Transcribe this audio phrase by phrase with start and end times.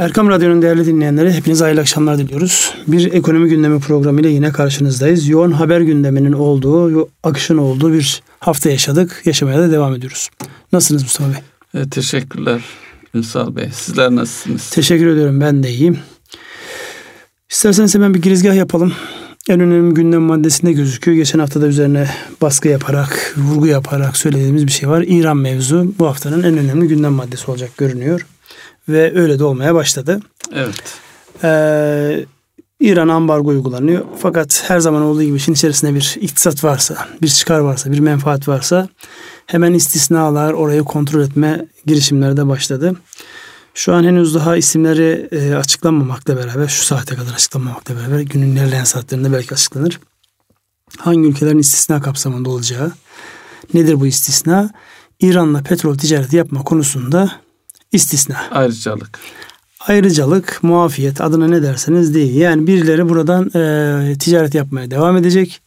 [0.00, 2.74] Erkam Radyo'nun değerli dinleyenleri hepinize hayırlı akşamlar diliyoruz.
[2.86, 5.28] Bir ekonomi gündemi programıyla yine karşınızdayız.
[5.28, 9.22] Yoğun haber gündeminin olduğu, akışın olduğu bir hafta yaşadık.
[9.24, 10.28] Yaşamaya da devam ediyoruz.
[10.72, 11.82] Nasılsınız Mustafa Bey?
[11.82, 12.60] E, teşekkürler
[13.14, 13.68] Ünsal Bey.
[13.72, 14.70] Sizler nasılsınız?
[14.70, 15.40] Teşekkür ediyorum.
[15.40, 15.98] Ben de iyiyim.
[17.50, 18.92] İsterseniz hemen bir girizgah yapalım.
[19.48, 21.16] En önemli gündem maddesinde gözüküyor.
[21.16, 22.08] Geçen hafta da üzerine
[22.42, 25.04] baskı yaparak, vurgu yaparak söylediğimiz bir şey var.
[25.06, 28.26] İran mevzu bu haftanın en önemli gündem maddesi olacak görünüyor
[28.92, 30.20] ve öyle de olmaya başladı.
[30.54, 30.98] Evet.
[31.44, 32.24] Ee,
[32.80, 34.04] İran ambargo uygulanıyor.
[34.18, 38.48] Fakat her zaman olduğu gibi işin içerisinde bir iktisat varsa, bir çıkar varsa, bir menfaat
[38.48, 38.88] varsa
[39.46, 42.96] hemen istisnalar, orayı kontrol etme girişimleri de başladı.
[43.74, 48.84] Şu an henüz daha isimleri e, açıklanmamakla beraber, şu saate kadar açıklanmamakla beraber günün ilerleyen
[48.84, 50.00] saatlerinde belki açıklanır.
[50.98, 52.92] Hangi ülkelerin istisna kapsamında olacağı,
[53.74, 54.70] nedir bu istisna?
[55.20, 57.32] İran'la petrol ticareti yapma konusunda
[57.92, 58.36] istisna.
[58.50, 59.20] Ayrıcalık.
[59.80, 62.34] Ayrıcalık, muafiyet adına ne derseniz değil.
[62.34, 65.60] Yani birileri buradan e, ticaret yapmaya devam edecek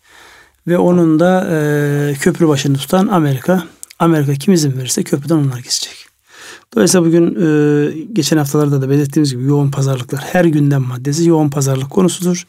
[0.67, 3.63] ve onun da e, köprü başını tutan Amerika.
[3.99, 6.05] Amerika kim izin verirse köprüden onlar geçecek.
[6.75, 11.89] Dolayısıyla bugün e, geçen haftalarda da belirttiğimiz gibi yoğun pazarlıklar her gündem maddesi yoğun pazarlık
[11.89, 12.47] konusudur.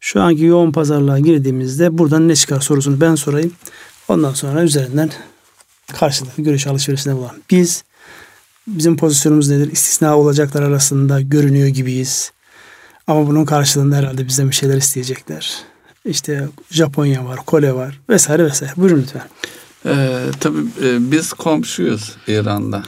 [0.00, 3.52] Şu anki yoğun pazarlığa girdiğimizde buradan ne çıkar sorusunu ben sorayım.
[4.08, 5.10] Ondan sonra üzerinden
[5.92, 7.36] karşılıklı görüş alışverişinde bulalım.
[7.50, 7.84] Biz
[8.66, 9.72] Bizim pozisyonumuz nedir?
[9.72, 12.32] İstisna olacaklar arasında görünüyor gibiyiz.
[13.06, 15.58] Ama bunun karşılığında herhalde bizden bir şeyler isteyecekler.
[16.04, 18.72] İşte Japonya var, Kore var vesaire vesaire.
[18.76, 19.22] Buyurun lütfen.
[19.86, 22.82] Ee, tabii e, biz komşuyuz İran'da.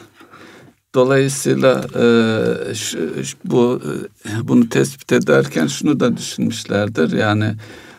[0.95, 2.99] Dolayısıyla e, şu,
[3.45, 3.83] bu
[4.27, 7.13] e, bunu tespit ederken şunu da düşünmüşlerdir.
[7.13, 7.55] Yani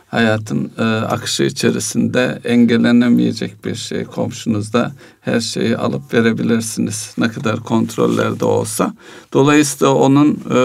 [0.08, 4.04] hayatın e, akışı içerisinde engellenemeyecek bir şey.
[4.04, 7.14] Komşunuzda her şeyi alıp verebilirsiniz.
[7.18, 8.94] Ne kadar kontrollerde olsa.
[9.34, 10.58] Dolayısıyla onun e,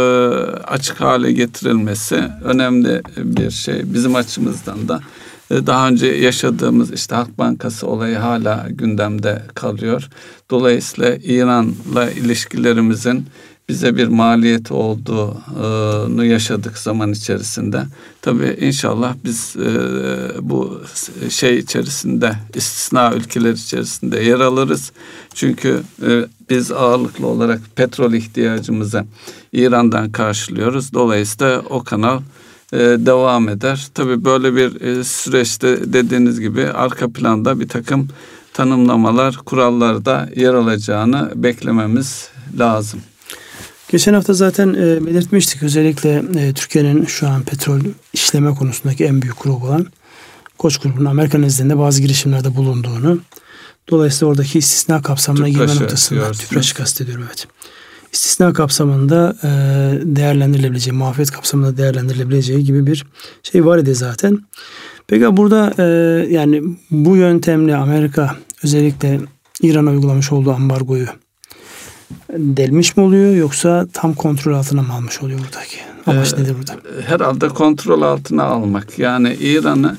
[0.66, 3.94] açık hale getirilmesi önemli bir şey.
[3.94, 5.00] Bizim açımızdan da
[5.50, 10.08] e, daha önce yaşadığımız işte Halk Bankası olayı hala gündemde kalıyor.
[10.51, 13.27] Dolayısıyla İran'la ilişkilerimizin
[13.70, 17.83] bize bir maliyet olduğunu yaşadık zaman içerisinde.
[18.23, 19.70] Tabii inşallah biz e,
[20.41, 20.83] bu
[21.29, 24.92] şey içerisinde istisna ülkeler içerisinde yer alırız.
[25.35, 29.05] Çünkü e, biz ağırlıklı olarak petrol ihtiyacımızı
[29.53, 30.92] İran'dan karşılıyoruz.
[30.92, 32.20] Dolayısıyla o kanal
[32.73, 33.89] e, devam eder.
[33.95, 38.08] Tabii böyle bir süreçte dediğiniz gibi arka planda bir takım
[38.52, 43.01] tanımlamalar, kurallar da yer alacağını beklememiz lazım.
[43.90, 47.80] Geçen hafta zaten e, belirtmiştik özellikle e, Türkiye'nin şu an petrol
[48.12, 49.86] işleme konusundaki en büyük grubu olan
[50.58, 53.20] Koç grubunun Amerika nezdinde bazı girişimlerde bulunduğunu.
[53.90, 57.46] Dolayısıyla oradaki istisna kapsamına girme noktasında tüpraşı kastediyorum evet.
[58.12, 59.48] İstisna kapsamında e,
[60.17, 63.07] değerlendirilebileceği, muafiyet kapsamında değerlendirilebileceği gibi bir
[63.42, 64.39] şey var idi zaten.
[65.07, 65.84] Peki burada e,
[66.30, 69.20] yani bu yöntemle Amerika özellikle
[69.62, 71.07] İran'a uygulamış olduğu ambargoyu
[72.36, 75.77] delmiş mi oluyor yoksa tam kontrol altına mı almış oluyor buradaki?
[76.07, 76.73] Amaç ee, nedir burada?
[77.07, 78.98] Herhalde kontrol altına almak.
[78.98, 79.96] Yani İran'ı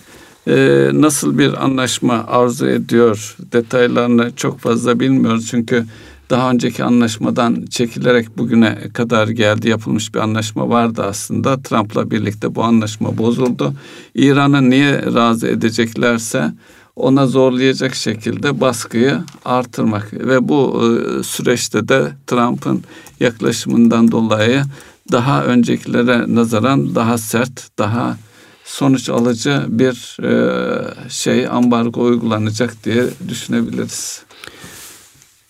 [0.47, 5.47] e, nasıl bir anlaşma arzu ediyor detaylarını çok fazla bilmiyoruz.
[5.47, 5.85] Çünkü
[6.29, 11.61] daha önceki anlaşmadan çekilerek bugüne kadar geldi yapılmış bir anlaşma vardı aslında.
[11.61, 13.73] Trump'la birlikte bu anlaşma bozuldu.
[14.15, 16.53] İran'ı niye razı edeceklerse
[16.95, 22.83] ona zorlayacak şekilde baskıyı artırmak ve bu e, süreçte de Trump'ın
[23.19, 24.63] yaklaşımından dolayı
[25.11, 28.17] daha öncekilere nazaran daha sert, daha
[28.65, 34.23] sonuç alıcı bir e, şey ambargo uygulanacak diye düşünebiliriz.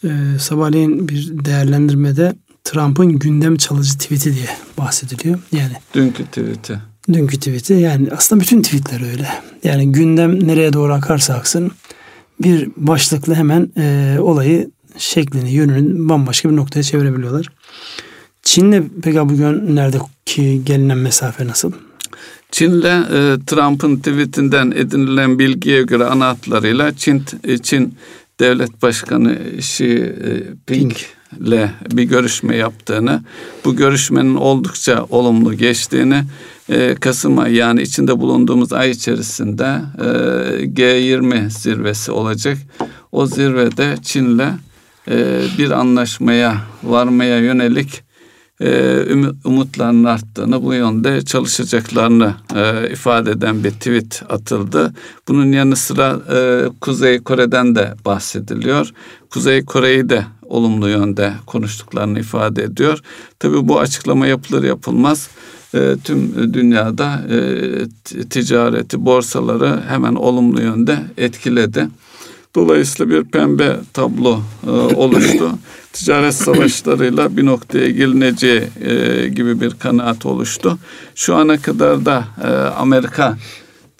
[0.03, 0.09] Ee,
[0.40, 5.40] sabahleyin bir değerlendirmede Trump'ın gündem çalıcı tweet'i diye bahsediliyor.
[5.52, 7.73] Yani dünkü tweet'i dünkü tweet'i.
[7.73, 9.28] Yani aslında bütün tweetler öyle.
[9.63, 11.72] Yani gündem nereye doğru akarsa aksın
[12.44, 17.47] bir başlıkla hemen e, olayı şeklini, yönünü bambaşka bir noktaya çevirebiliyorlar.
[18.44, 21.72] Çin'le peki bugün neredeki gelinen mesafe nasıl?
[22.52, 27.96] Çin'le e, Trump'ın tweetinden edinilen bilgiye göre ana hatlarıyla Çin, e, Çin
[28.40, 30.29] Devlet Başkanı Xi e,
[30.66, 30.93] Ping
[31.39, 33.23] ile bir görüşme yaptığını,
[33.66, 36.23] bu görüşmenin oldukça olumlu geçtiğini,
[36.69, 40.03] e, Kasım ayı yani içinde bulunduğumuz ay içerisinde e,
[40.66, 42.57] G20 zirvesi olacak.
[43.11, 44.49] O zirvede Çin'le
[45.07, 48.03] e, bir anlaşmaya varmaya yönelik
[48.61, 49.05] e,
[49.45, 54.93] umutlarının arttığını, bu yönde çalışacaklarını e, ifade eden bir tweet atıldı.
[55.28, 58.91] Bunun yanı sıra e, Kuzey Kore'den de bahsediliyor.
[59.29, 63.00] Kuzey Kore'yi de olumlu yönde konuştuklarını ifade ediyor.
[63.40, 65.30] Tabii bu açıklama yapılır yapılmaz
[65.74, 71.88] e, tüm dünyada e, ticareti, borsaları hemen olumlu yönde etkiledi.
[72.56, 75.52] Dolayısıyla bir pembe tablo e, oluştu.
[75.94, 80.78] Ticaret savaşlarıyla bir noktaya gelineceği e, gibi bir kanaat oluştu.
[81.16, 83.38] Şu ana kadar da e, Amerika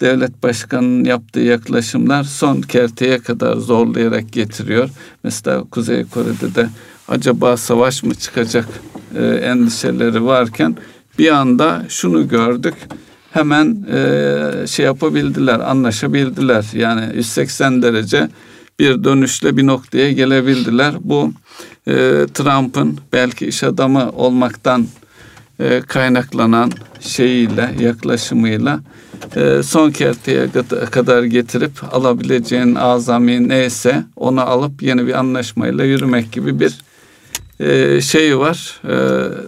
[0.02, 4.88] devlet başkanının yaptığı yaklaşımlar son kerteye kadar zorlayarak getiriyor.
[5.24, 6.68] Mesela Kuzey Kore'de de
[7.08, 8.68] acaba savaş mı çıkacak
[9.18, 10.76] e, endişeleri varken
[11.18, 12.74] bir anda şunu gördük
[13.30, 16.64] hemen e, şey yapabildiler, anlaşabildiler.
[16.72, 18.28] Yani 180 derece
[18.78, 20.94] bir dönüşle bir noktaya gelebildiler.
[21.00, 21.32] Bu
[21.86, 21.92] e,
[22.34, 24.86] Trump'ın belki iş adamı olmaktan
[25.60, 26.70] e, kaynaklanan
[27.00, 28.80] şeyiyle, yaklaşımıyla
[29.62, 30.48] son kerteye
[30.90, 36.78] kadar getirip alabileceğin azami neyse onu alıp yeni bir anlaşmayla yürümek gibi bir
[37.60, 38.80] e, şey var.
[38.84, 38.94] E,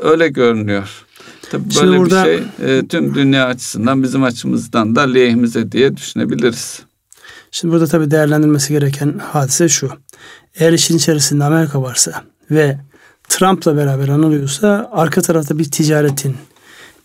[0.09, 1.05] öyle görünüyor.
[1.50, 5.97] Tabii böyle Şimdi burada, bir şey e, tüm dünya açısından bizim açımızdan da lehimize diye
[5.97, 6.82] düşünebiliriz.
[7.50, 9.91] Şimdi burada tabii değerlendirilmesi gereken hadise şu.
[10.59, 12.79] Eğer işin içerisinde Amerika varsa ve
[13.29, 16.37] Trump'la beraber anılıyorsa arka tarafta bir ticaretin,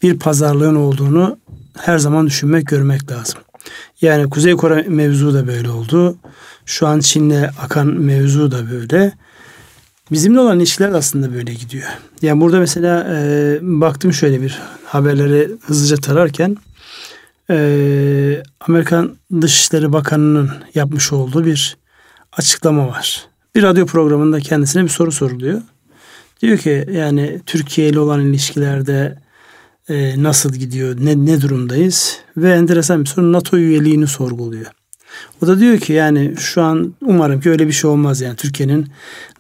[0.04, 1.38] bir pazarlığın olduğunu
[1.78, 3.40] her zaman düşünmek, görmek lazım.
[4.02, 6.18] Yani Kuzey Kore mevzu da böyle oldu.
[6.66, 9.14] Şu an Çin'le akan mevzu da böyle.
[10.12, 11.88] Bizimle olan ilişkiler aslında böyle gidiyor.
[12.22, 16.58] Yani burada mesela e, baktım şöyle bir haberleri hızlıca tararken
[17.50, 21.78] e, Amerikan Dışişleri Bakanı'nın yapmış olduğu bir
[22.34, 23.28] açıklama var.
[23.56, 25.62] Bir radyo programında kendisine bir soru soruluyor.
[26.42, 29.18] Diyor ki yani Türkiye ile olan ilişkilerde
[29.90, 34.66] e, nasıl gidiyor, ne, ne durumdayız ve enteresan bir soru NATO üyeliğini sorguluyor.
[35.44, 38.88] O da diyor ki yani şu an umarım ki öyle bir şey olmaz yani Türkiye'nin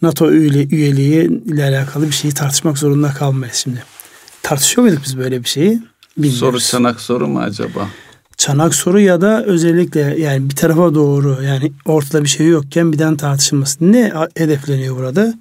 [0.01, 3.84] NATO üyeliği ile alakalı bir şeyi tartışmak zorunda kalmayız şimdi.
[4.44, 5.80] Tartışıyor muyduk biz böyle bir şeyi?
[6.18, 6.40] Bilmiyoruz.
[6.40, 7.90] Soru çanak soru mu acaba?
[8.38, 13.18] Çanak soru ya da özellikle yani bir tarafa doğru yani ortada bir şey yokken birden
[13.18, 13.92] tartışılması.
[13.92, 15.34] Ne hedefleniyor burada?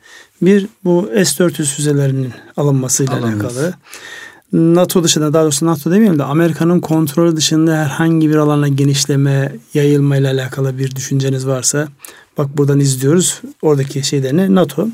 [0.42, 3.44] Bir bu S-400 füzelerinin alınmasıyla Alınması.
[3.44, 3.74] alakalı.
[4.52, 10.16] NATO dışında daha doğrusu NATO demeyelim de Amerika'nın kontrolü dışında herhangi bir alana genişleme, yayılma
[10.16, 11.88] ile alakalı bir düşünceniz varsa
[12.38, 14.88] bak buradan izliyoruz oradaki şeylerini NATO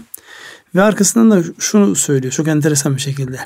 [0.75, 3.39] ve arkasından da şunu söylüyor çok enteresan bir şekilde.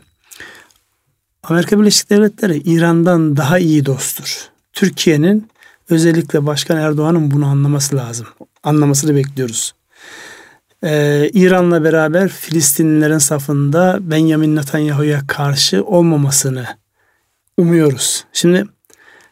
[1.42, 4.48] Amerika Birleşik Devletleri İran'dan daha iyi dosttur.
[4.72, 5.48] Türkiye'nin
[5.90, 8.26] özellikle Başkan Erdoğan'ın bunu anlaması lazım.
[8.62, 9.74] Anlamasını bekliyoruz
[10.84, 16.66] e, İran'la beraber Filistinlilerin safında Benjamin Netanyahu'ya karşı olmamasını
[17.56, 18.24] umuyoruz.
[18.32, 18.64] Şimdi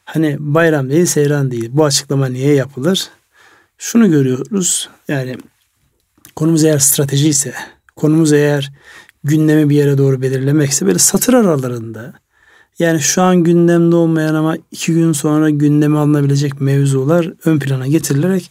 [0.04, 1.68] hani bayram değil seyran değil.
[1.72, 3.08] Bu açıklama niye yapılır?
[3.78, 4.88] Şunu görüyoruz.
[5.08, 5.36] Yani
[6.36, 7.54] konumuz eğer strateji ise,
[7.96, 8.72] konumuz eğer
[9.24, 12.12] gündemi bir yere doğru belirlemekse böyle satır aralarında
[12.78, 18.50] yani şu an gündemde olmayan ama iki gün sonra gündeme alınabilecek mevzular ön plana getirilerek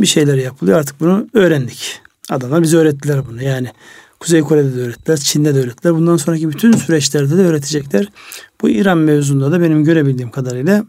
[0.00, 0.78] bir şeyler yapılıyor.
[0.78, 2.05] Artık bunu öğrendik.
[2.30, 3.42] Adamlar bize öğrettiler bunu.
[3.42, 3.68] Yani
[4.20, 5.94] Kuzey Kore'de de öğrettiler, Çin'de de öğrettiler.
[5.94, 8.08] Bundan sonraki bütün süreçlerde de öğretecekler.
[8.60, 10.84] Bu İran mevzunda da benim görebildiğim kadarıyla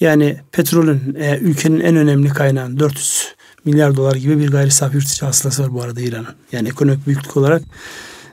[0.00, 3.34] yani petrolün e, ülkenin en önemli kaynağın 400
[3.64, 6.34] milyar dolar gibi bir gayri safi yurt içi hasılası var bu arada İran'ın.
[6.52, 7.62] Yani ekonomik büyüklük olarak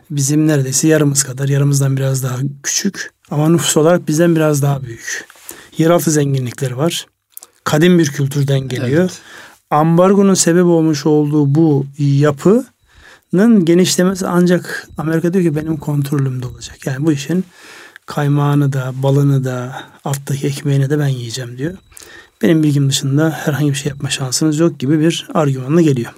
[0.09, 5.25] bizim neredeyse yarımız kadar, yarımızdan biraz daha küçük ama nüfus olarak bizden biraz daha büyük.
[5.77, 7.07] Yeraltı zenginlikleri var.
[7.63, 9.01] Kadim bir kültürden geliyor.
[9.01, 9.21] Evet
[9.69, 16.87] ambargonun sebep olmuş olduğu bu yapının genişlemesi ancak Amerika diyor ki benim kontrolümde olacak.
[16.87, 17.45] Yani bu işin
[18.05, 21.77] kaymağını da, balını da, alttaki ekmeğini de ben yiyeceğim diyor.
[22.41, 26.13] Benim bilgim dışında herhangi bir şey yapma şansınız yok gibi bir argümanla geliyor.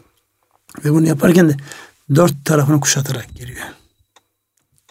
[0.85, 1.57] Ve bunu yaparken de
[2.15, 3.65] dört tarafını kuşatarak geliyor.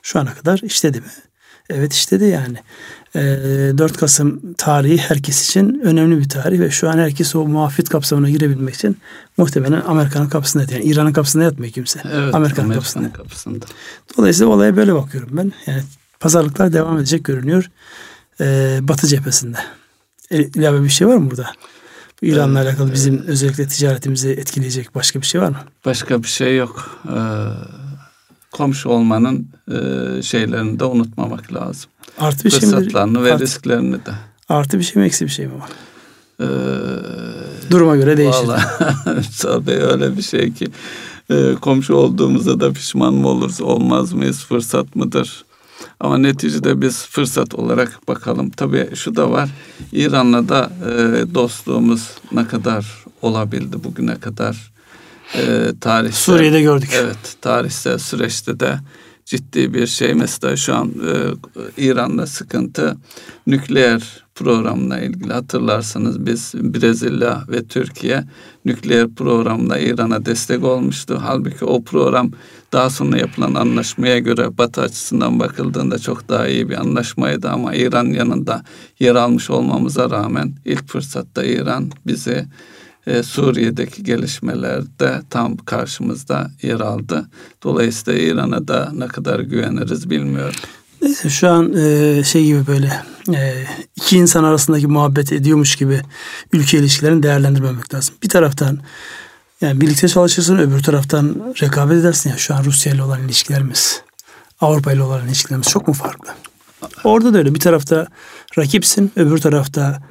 [0.02, 1.12] Şu ana kadar işledi mi?
[1.70, 2.58] Evet işledi yani.
[3.14, 7.88] 4 ee, Kasım tarihi herkes için önemli bir tarih ve şu an herkes o muafiyet
[7.88, 8.98] kapsamına girebilmek için
[9.36, 10.80] muhtemelen Amerika'nın kapısında yatıyor.
[10.80, 12.00] Yani İran'ın kapısında yatmıyor kimse.
[12.12, 13.12] Evet, Amerika'nın kapısında.
[13.12, 13.66] kapısında.
[14.18, 15.52] Dolayısıyla olaya böyle bakıyorum ben.
[15.66, 15.82] Yani
[16.20, 17.70] pazarlıklar devam edecek görünüyor.
[18.40, 19.58] Ee, Batı cephesinde.
[20.30, 21.52] E, ilave bir şey var mı burada?
[22.22, 23.28] Bu İran'la evet, alakalı bizim evet.
[23.28, 25.56] özellikle ticaretimizi etkileyecek başka bir şey var mı?
[25.84, 27.00] Başka bir şey yok.
[27.08, 27.18] Ee,
[28.50, 31.90] komşu olmanın e, şeylerini de unutmamak lazım.
[32.18, 33.22] Artı bir şey mi?
[33.24, 34.10] ve artı, risklerini de.
[34.48, 35.70] Artı bir şey mi eksi bir şey mi var?
[36.40, 36.46] Ee,
[37.70, 38.48] Duruma göre değişir.
[39.42, 40.68] tabii öyle bir şey ki
[41.30, 45.44] e, komşu olduğumuzda da pişman mı oluruz olmaz mıyız fırsat mıdır?
[46.00, 48.50] Ama neticede biz fırsat olarak bakalım.
[48.50, 49.48] Tabii şu da var.
[49.92, 54.70] İran'la da e, dostluğumuz ne kadar olabildi bugüne kadar?
[55.34, 56.90] e, tarihsel Suriye'de gördük.
[56.94, 58.78] Evet, tarihsel süreçte de
[59.28, 60.14] ciddi bir şey.
[60.14, 61.12] Mesela şu an e,
[61.76, 62.96] İran'da sıkıntı
[63.46, 68.24] nükleer programına ilgili hatırlarsanız biz Brezilya ve Türkiye
[68.64, 71.18] nükleer programla İran'a destek olmuştu.
[71.22, 72.30] Halbuki o program
[72.72, 78.06] daha sonra yapılan anlaşmaya göre Batı açısından bakıldığında çok daha iyi bir anlaşmaydı ama İran
[78.06, 78.62] yanında
[78.98, 82.46] yer almış olmamıza rağmen ilk fırsatta İran bizi
[83.06, 87.28] e, Suriye'deki gelişmelerde tam karşımızda yer aldı.
[87.62, 90.60] Dolayısıyla İran'a da ne kadar güveniriz bilmiyorum.
[91.02, 93.02] Neyse şu an e, şey gibi böyle
[93.34, 93.64] e,
[93.96, 96.00] iki insan arasındaki muhabbet ediyormuş gibi
[96.52, 98.14] ülke ilişkilerini değerlendirmemek lazım.
[98.22, 98.78] Bir taraftan
[99.60, 104.02] yani birlikte çalışırsın öbür taraftan rekabet edersin ya şu an Rusya ile olan ilişkilerimiz
[104.60, 106.30] Avrupa ile olan ilişkilerimiz çok mu farklı?
[107.04, 108.06] Orada da öyle bir tarafta
[108.58, 110.02] rakipsin öbür tarafta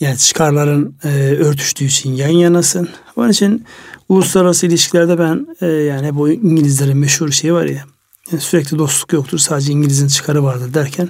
[0.00, 2.88] yani çıkarların e, örtüştüğü için yan yanasın.
[3.16, 3.64] Onun için
[4.08, 7.84] uluslararası ilişkilerde ben e, yani bu İngilizlerin meşhur şeyi var ya
[8.32, 11.08] yani sürekli dostluk yoktur sadece İngiliz'in çıkarı vardır derken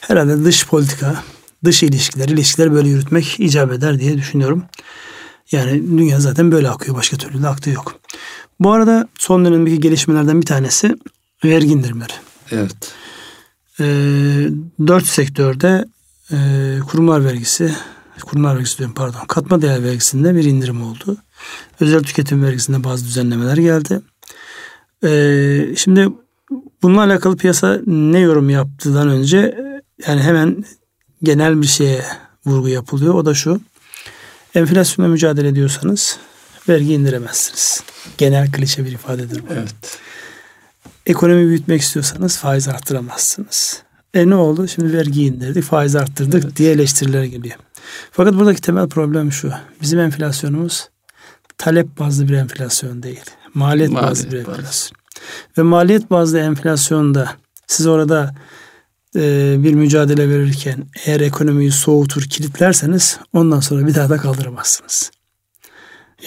[0.00, 1.22] herhalde dış politika,
[1.64, 4.64] dış ilişkiler, ilişkiler böyle yürütmek icap eder diye düşünüyorum.
[5.52, 6.96] Yani dünya zaten böyle akıyor.
[6.96, 7.94] Başka türlü de aktığı yok.
[8.60, 10.96] Bu arada son dönemdeki gelişmelerden bir tanesi
[11.44, 12.12] vergi indirimleri.
[12.50, 12.94] Evet.
[13.80, 13.84] Ee,
[14.86, 15.84] dört sektörde
[16.32, 16.36] e,
[16.88, 17.74] kurumlar vergisi,
[18.20, 21.16] kurumlar vergisi diyorum pardon, katma değer vergisinde bir indirim oldu.
[21.80, 24.00] Özel tüketim vergisinde bazı düzenlemeler geldi.
[25.04, 26.08] Ee, şimdi
[26.82, 29.58] bununla alakalı piyasa ne yorum yaptıdan önce
[30.06, 30.64] yani hemen
[31.22, 32.04] genel bir şeye
[32.46, 33.14] vurgu yapılıyor.
[33.14, 33.60] O da şu.
[34.54, 36.18] Enflasyonla mücadele ediyorsanız
[36.68, 37.82] vergi indiremezsiniz.
[38.18, 39.52] Genel klişe bir ifadedir bu.
[39.52, 39.98] Evet.
[41.06, 43.82] Ekonomi büyütmek istiyorsanız faiz arttıramazsınız.
[44.14, 44.68] E ne oldu?
[44.68, 46.56] Şimdi vergi indirdik, faiz arttırdık evet.
[46.56, 47.56] diye eleştiriler geliyor.
[48.10, 49.52] Fakat buradaki temel problem şu.
[49.82, 50.88] Bizim enflasyonumuz
[51.58, 53.24] talep bazlı bir enflasyon değil.
[53.54, 54.98] Maliyet, maliyet bazlı bir enflasyon.
[55.58, 57.30] Ve maliyet bazlı enflasyonda
[57.66, 58.34] siz orada
[59.16, 65.10] e, bir mücadele verirken eğer ekonomiyi soğutur, kilitlerseniz ondan sonra bir daha da kaldıramazsınız.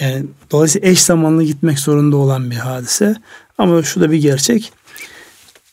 [0.00, 3.16] Yani dolayısıyla eş zamanlı gitmek zorunda olan bir hadise.
[3.58, 4.72] Ama şu da bir gerçek.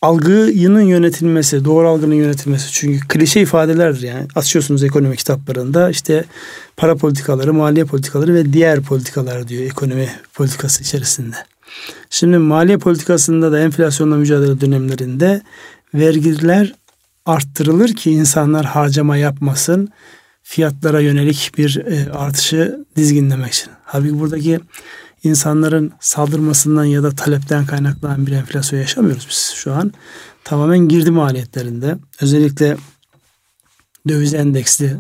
[0.02, 2.72] Algının yönetilmesi, doğru algının yönetilmesi.
[2.72, 4.28] Çünkü klişe ifadelerdir yani.
[4.36, 6.26] Açıyorsunuz ekonomi kitaplarında işte
[6.78, 11.36] para politikaları, maliye politikaları ve diğer politikalar diyor ekonomi politikası içerisinde.
[12.10, 15.42] Şimdi maliye politikasında da enflasyonla mücadele dönemlerinde
[15.94, 16.74] vergiler
[17.26, 19.90] arttırılır ki insanlar harcama yapmasın.
[20.44, 23.70] Fiyatlara yönelik bir e, artışı dizginlemek için.
[23.84, 24.60] Halbuki buradaki
[25.24, 29.94] insanların saldırmasından ya da talepten kaynaklanan bir enflasyon yaşamıyoruz biz şu an.
[30.44, 32.78] Tamamen girdi maliyetlerinde özellikle
[34.08, 34.98] döviz endeksli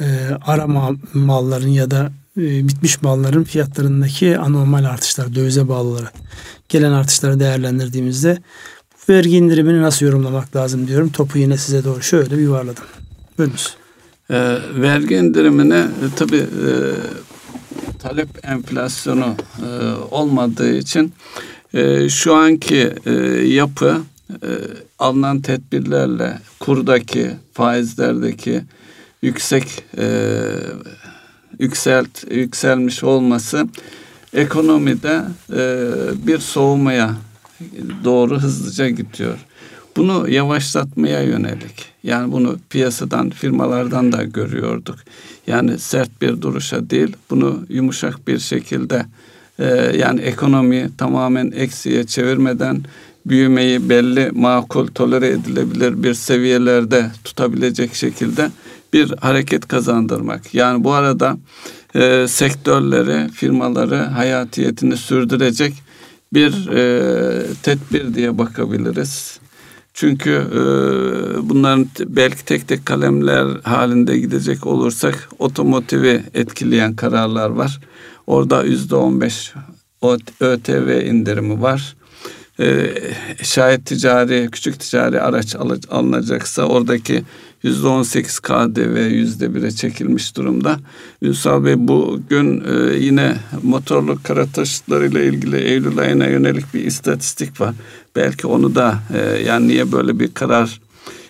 [0.00, 0.06] e,
[0.42, 0.66] ara
[1.14, 6.12] malların ya da e, bitmiş malların fiyatlarındaki anormal artışlar, dövize bağlı olarak
[6.68, 8.38] gelen artışları değerlendirdiğimizde
[8.92, 11.10] bu vergi indirimini nasıl yorumlamak lazım diyorum.
[11.10, 12.84] Topu yine size doğru şöyle bir yuvarladım.
[13.38, 13.76] Buyurunuz.
[14.30, 16.70] E, vergi indirimine e, tabii e,
[18.02, 19.66] talep enflasyonu e,
[20.10, 21.12] olmadığı için
[21.74, 23.12] e, şu anki e,
[23.46, 24.48] yapı e,
[24.98, 28.62] alınan tedbirlerle kurdaki faizlerdeki
[29.22, 30.06] yüksek e,
[31.58, 33.68] yükselt yükselmiş olması
[34.34, 35.88] ekonomide e,
[36.26, 37.14] bir soğumaya
[38.04, 39.38] doğru hızlıca gidiyor.
[40.00, 41.86] Bunu yavaşlatmaya yönelik.
[42.02, 44.96] Yani bunu piyasadan, firmalardan da görüyorduk.
[45.46, 49.06] Yani sert bir duruşa değil, bunu yumuşak bir şekilde
[49.58, 49.66] e,
[49.96, 52.82] yani ekonomi tamamen eksiye çevirmeden
[53.26, 58.50] büyümeyi belli makul tolere edilebilir bir seviyelerde tutabilecek şekilde
[58.92, 60.54] bir hareket kazandırmak.
[60.54, 61.38] Yani bu arada
[61.94, 65.74] e, sektörleri, firmaları hayatiyetini sürdürecek
[66.32, 69.40] bir e, tedbir diye bakabiliriz.
[69.94, 70.60] Çünkü e,
[71.48, 77.80] bunların belki tek tek kalemler halinde gidecek olursak otomotivi etkileyen kararlar var.
[78.26, 79.52] Orada yüzde on beş
[80.40, 81.96] ÖTV indirimi var.
[82.60, 82.94] E,
[83.42, 85.56] şayet ticari, küçük ticari araç
[85.90, 87.22] alınacaksa oradaki
[87.64, 90.80] %18 KDV %1'e çekilmiş durumda.
[91.22, 97.74] Ünsal Bey bugün e, yine motorlu kara taşıtlarıyla ilgili Eylül ayına yönelik bir istatistik var.
[98.16, 100.80] Belki onu da e, yani niye böyle bir karar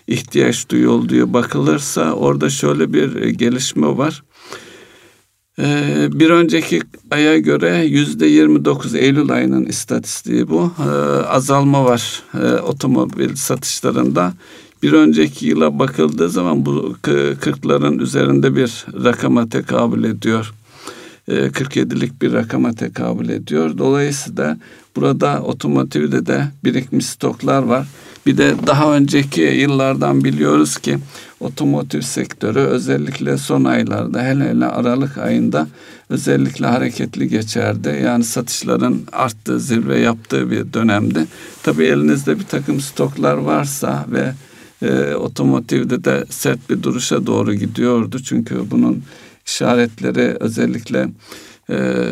[0.06, 4.22] ihtiyaç diye bakılırsa orada şöyle bir e, gelişme var.
[5.58, 10.72] E, bir önceki aya göre yüzde 29 Eylül ayının istatistiği bu.
[10.78, 10.90] E,
[11.26, 12.22] azalma var
[12.62, 14.34] otomobil satışlarında
[14.82, 16.96] bir önceki yıla bakıldığı zaman bu
[17.40, 20.52] kırkların üzerinde bir rakama tekabül ediyor.
[21.28, 23.78] 47'lik e, bir rakama tekabül ediyor.
[23.78, 24.58] Dolayısıyla
[24.96, 27.87] burada otomotivde de birikmiş stoklar var.
[28.26, 30.99] Bir de daha önceki yıllardan biliyoruz ki
[31.40, 35.68] otomotiv sektörü özellikle son aylarda hele hele Aralık ayında
[36.10, 38.00] özellikle hareketli geçerdi.
[38.04, 41.26] Yani satışların arttığı, zirve yaptığı bir dönemdi.
[41.62, 44.32] Tabii elinizde bir takım stoklar varsa ve
[44.82, 48.18] e, otomotivde de sert bir duruşa doğru gidiyordu.
[48.25, 49.02] Çünkü bunun
[49.46, 51.08] işaretleri özellikle
[51.70, 52.04] e,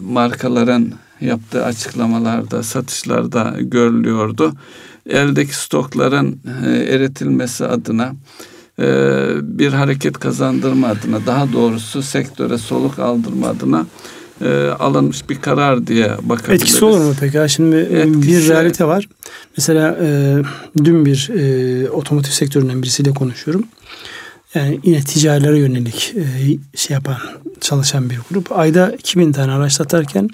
[0.00, 4.52] markaların yaptığı açıklamalarda, satışlarda görülüyordu.
[5.08, 8.12] Eldeki stokların e, eritilmesi adına
[8.78, 8.86] e,
[9.42, 13.86] bir hareket kazandırma adına, daha doğrusu sektöre soluk aldırma adına
[14.40, 16.62] e, alınmış bir karar diye bakabiliriz.
[16.62, 17.46] Etkisi olur mu peki?
[17.48, 19.08] Şimdi Etkisi, bir realite var.
[19.56, 20.36] Mesela e,
[20.84, 23.64] dün bir e, otomotiv sektöründen birisiyle konuşuyorum.
[24.54, 26.26] Yani yine ticarilere yönelik e,
[26.76, 27.16] şey yapan,
[27.60, 28.58] çalışan bir grup.
[28.58, 30.28] Ayda 2000 tane araç satarken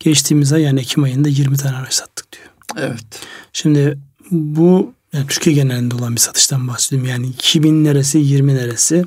[0.00, 2.46] geçtiğimiz ay yani Ekim ayında 20 tane araç sattık diyor.
[2.88, 3.04] Evet.
[3.52, 3.98] Şimdi
[4.30, 7.10] bu yani Türkiye genelinde olan bir satıştan bahsediyorum.
[7.10, 9.04] Yani 2000 neresi 20 neresi.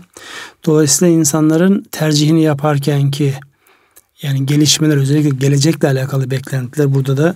[0.66, 3.34] Dolayısıyla insanların tercihini yaparken ki
[4.24, 7.36] yani gelişmeler özellikle gelecekle alakalı beklentiler burada da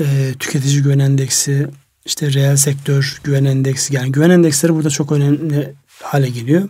[0.00, 1.66] e, tüketici güven endeksi,
[2.04, 6.68] işte reel sektör güven endeksi yani güven endeksleri burada çok önemli hale geliyor.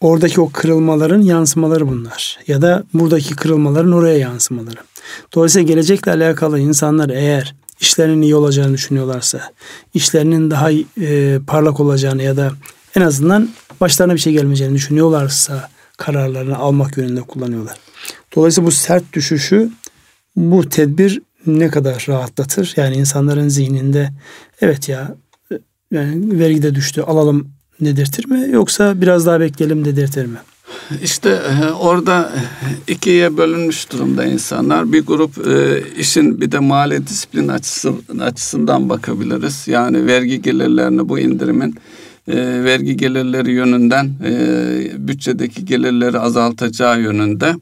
[0.00, 2.38] Oradaki o kırılmaların yansımaları bunlar.
[2.46, 4.78] Ya da buradaki kırılmaların oraya yansımaları.
[5.34, 9.52] Dolayısıyla gelecekle alakalı insanlar eğer işlerinin iyi olacağını düşünüyorlarsa,
[9.94, 10.70] işlerinin daha
[11.00, 12.52] e, parlak olacağını ya da
[12.96, 17.76] en azından başlarına bir şey gelmeyeceğini düşünüyorlarsa kararlarını almak yönünde kullanıyorlar.
[18.36, 19.70] Dolayısıyla bu sert düşüşü
[20.36, 22.72] bu tedbir ne kadar rahatlatır?
[22.76, 24.10] Yani insanların zihninde
[24.60, 25.14] evet ya
[25.90, 27.48] yani vergi de düştü alalım
[27.80, 30.38] dedirtir mi yoksa biraz daha bekleyelim dedirtir mi?
[31.02, 32.32] İşte e, orada
[32.88, 34.92] ikiye bölünmüş durumda insanlar.
[34.92, 39.68] Bir grup e, işin bir de mali disiplin açısı, açısından bakabiliriz.
[39.68, 41.74] Yani vergi gelirlerini bu indirimin
[42.28, 44.10] e, vergi gelirleri yönünden
[45.08, 47.54] bütçedeki gelirleri azaltacağı yönünde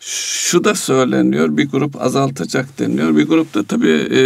[0.00, 3.16] şu da söyleniyor bir grup azaltacak deniyor.
[3.16, 4.22] Bir grup da tabii e,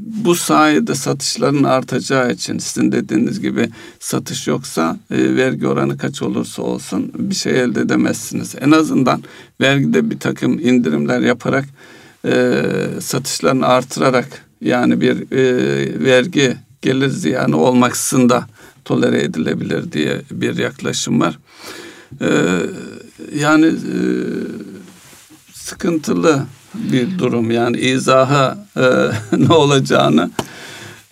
[0.00, 3.68] bu sayede satışların artacağı için sizin dediğiniz gibi
[4.00, 8.54] satış yoksa e, vergi oranı kaç olursa olsun bir şey elde edemezsiniz.
[8.60, 9.22] En azından
[9.60, 11.64] vergide bir takım indirimler yaparak
[12.26, 12.62] e,
[13.00, 18.46] satışlarını artırarak yani bir e, vergi gelir ziyanı olmaksızın da
[18.84, 21.38] tolere edilebilir diye bir yaklaşım var.
[22.20, 22.28] E,
[23.38, 23.96] yani e,
[25.52, 28.82] sıkıntılı bir durum yani izaha e,
[29.38, 30.30] ne olacağını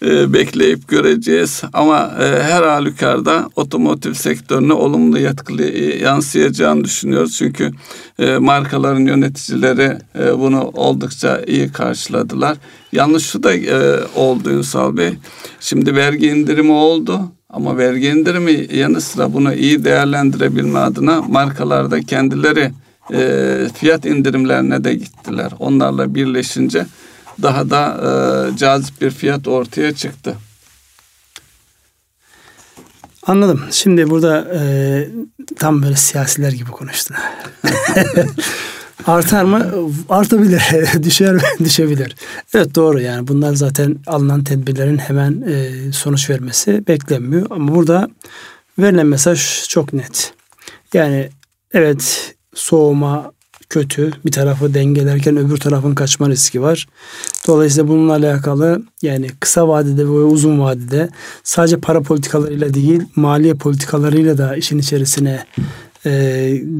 [0.04, 7.70] e, bekleyip göreceğiz ama her halükarda otomotiv sektörüne olumlu yatkılı e, yansıyacağını düşünüyoruz çünkü
[8.38, 12.56] markaların yöneticileri bunu oldukça iyi karşıladılar.
[12.92, 13.50] Yanlış şu da
[14.14, 15.14] oldu Ünsal Bey.
[15.60, 17.20] Şimdi vergi indirimi oldu
[17.52, 22.72] ama vergi indirimi yanı sıra bunu iyi değerlendirebilme adına markalarda kendileri
[23.12, 25.52] e, fiyat indirimlerine de gittiler.
[25.58, 26.86] Onlarla birleşince
[27.42, 28.00] daha da
[28.54, 30.36] e, cazip bir fiyat ortaya çıktı.
[33.26, 33.60] Anladım.
[33.70, 34.62] Şimdi burada e,
[35.58, 37.16] tam böyle siyasiler gibi konuştun.
[39.06, 39.66] Artar mı?
[40.08, 40.62] Artabilir.
[41.02, 41.42] Düşer mi?
[41.64, 42.16] Düşebilir.
[42.54, 47.46] Evet doğru yani bunlar zaten alınan tedbirlerin hemen e, sonuç vermesi beklenmiyor.
[47.50, 48.10] Ama burada
[48.78, 50.32] verilen mesaj çok net.
[50.94, 51.28] Yani
[51.72, 53.32] evet soğuma
[53.72, 54.12] kötü.
[54.26, 56.88] Bir tarafı dengelerken öbür tarafın kaçma riski var.
[57.46, 61.08] Dolayısıyla bununla alakalı yani kısa vadede ve uzun vadede
[61.44, 65.44] sadece para politikalarıyla değil maliye politikalarıyla da işin içerisine
[66.06, 66.10] e,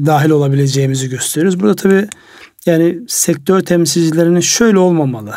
[0.05, 1.59] dahil olabileceğimizi gösteriyoruz.
[1.59, 2.07] Burada tabii
[2.65, 5.35] yani sektör temsilcilerinin şöyle olmamalı.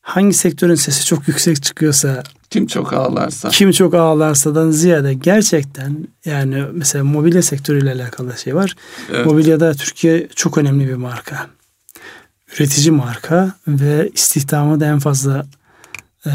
[0.00, 3.48] Hangi sektörün sesi çok yüksek çıkıyorsa kim çok ağlarsa.
[3.48, 8.76] Kim çok ağlarsadan ziyade gerçekten yani mesela mobilya sektörüyle alakalı şey var.
[9.10, 9.26] Evet.
[9.26, 11.46] Mobilyada Türkiye çok önemli bir marka.
[12.58, 15.46] Üretici marka ve istihdamı da en fazla
[16.26, 16.30] e,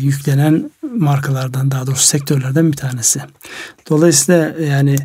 [0.00, 3.20] yüklenen markalardan daha doğrusu sektörlerden bir tanesi.
[3.90, 4.96] Dolayısıyla yani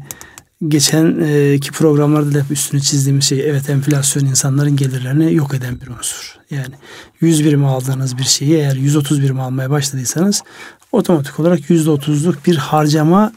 [0.67, 5.87] geçen e, programlarda da hep üstünü çizdiğimiz şey evet enflasyon insanların gelirlerini yok eden bir
[5.87, 6.39] unsur.
[6.49, 6.75] Yani
[7.21, 10.43] 100 birim aldığınız bir şeyi eğer 130 birim almaya başladıysanız
[10.91, 13.33] otomatik olarak %30'luk bir harcama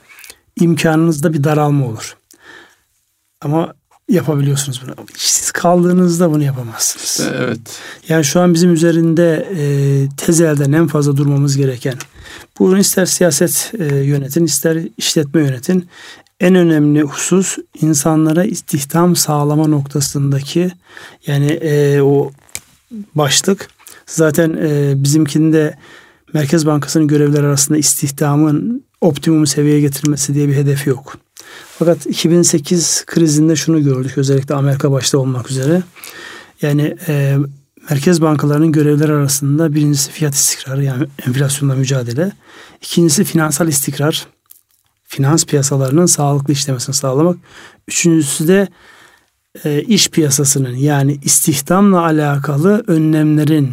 [0.60, 2.16] imkanınızda bir daralma olur.
[3.40, 3.74] Ama
[4.08, 5.06] yapabiliyorsunuz bunu.
[5.16, 7.30] İşsiz kaldığınızda bunu yapamazsınız.
[7.34, 7.58] Evet.
[8.08, 9.62] Yani şu an bizim üzerinde e,
[10.16, 11.94] tezelden en fazla durmamız gereken
[12.58, 15.88] bu ister siyaset e, yönetin ister işletme yönetin
[16.40, 20.70] en önemli husus insanlara istihdam sağlama noktasındaki
[21.27, 22.31] yani e, o
[23.14, 23.68] başlık
[24.07, 25.79] zaten e, bizimkinde
[26.35, 31.18] Merkez Bankası'nın görevleri arasında istihdamın optimum seviyeye getirilmesi diye bir hedefi yok.
[31.79, 35.83] Fakat 2008 krizinde şunu gördük özellikle Amerika başta olmak üzere.
[36.62, 37.37] Yani e,
[37.90, 42.33] merkez bankalarının görevleri arasında birincisi fiyat istikrarı yani enflasyonla mücadele.
[42.83, 44.27] İkincisi finansal istikrar.
[45.08, 47.36] Finans piyasalarının sağlıklı işlemesini sağlamak.
[47.88, 48.68] Üçüncüsü de
[49.64, 53.72] e, iş piyasasının yani istihdamla alakalı önlemlerin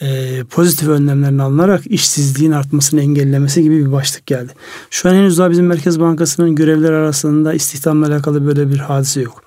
[0.00, 4.52] e, pozitif önlemlerin alınarak işsizliğin artmasını engellemesi gibi bir başlık geldi.
[4.90, 9.42] Şu an henüz daha bizim Merkez Bankası'nın görevleri arasında istihdamla alakalı böyle bir hadise yok.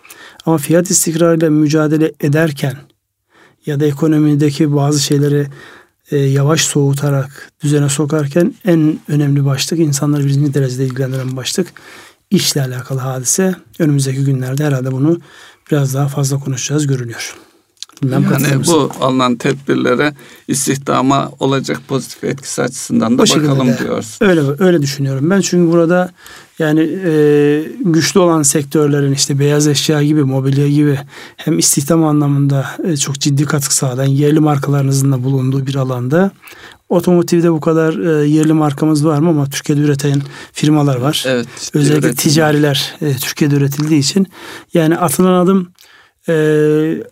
[0.45, 2.77] Ama fiyat istikrarıyla mücadele ederken
[3.65, 5.47] ya da ekonomideki bazı şeyleri
[6.11, 11.67] e, yavaş soğutarak düzene sokarken en önemli başlık insanları birinci derecede ilgilendiren başlık
[12.29, 13.55] işle alakalı hadise.
[13.79, 15.19] Önümüzdeki günlerde herhalde bunu
[15.71, 17.46] biraz daha fazla konuşacağız görünüyor.
[18.03, 20.13] Bilmem yani bu alınan tedbirlere
[20.47, 24.17] istihdama olacak pozitif etkisi açısından da o bakalım de, diyoruz.
[24.21, 26.11] Öyle öyle düşünüyorum ben çünkü burada
[26.59, 30.99] yani e, güçlü olan sektörlerin işte beyaz eşya gibi, mobilya gibi
[31.37, 36.31] hem istihdam anlamında e, çok ciddi katkı sağlayan yerli markalarınızın da bulunduğu bir alanda
[36.89, 40.21] Otomotivde bu kadar e, yerli markamız var mı ama Türkiye'de üreten
[40.53, 41.23] firmalar var.
[41.27, 41.47] Evet.
[41.73, 42.15] Özellikle üretim.
[42.15, 44.27] ticariler e, Türkiye'de üretildiği için
[44.73, 45.71] yani atılan adım
[46.29, 46.33] e,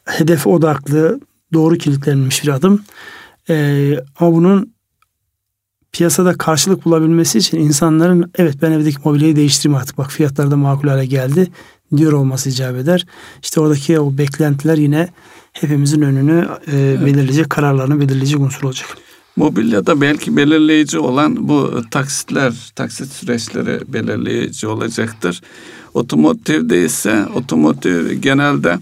[0.05, 1.19] hedef odaklı
[1.53, 2.83] doğru kilitlenmiş bir adım.
[3.49, 4.75] E, ama bunun
[5.91, 10.87] piyasada karşılık bulabilmesi için insanların evet ben evdeki mobilyayı değiştireyim artık bak fiyatlar da makul
[10.87, 11.51] hale geldi
[11.97, 13.05] diyor olması icap eder.
[13.43, 15.09] İşte oradaki o beklentiler yine
[15.53, 17.05] hepimizin önünü e, evet.
[17.05, 18.97] belirleyecek kararlarını belirleyecek unsur olacak.
[19.35, 25.41] Mobilyada belki belirleyici olan bu taksitler, taksit süreçleri belirleyici olacaktır.
[25.93, 28.79] Otomotivde ise otomotiv genelde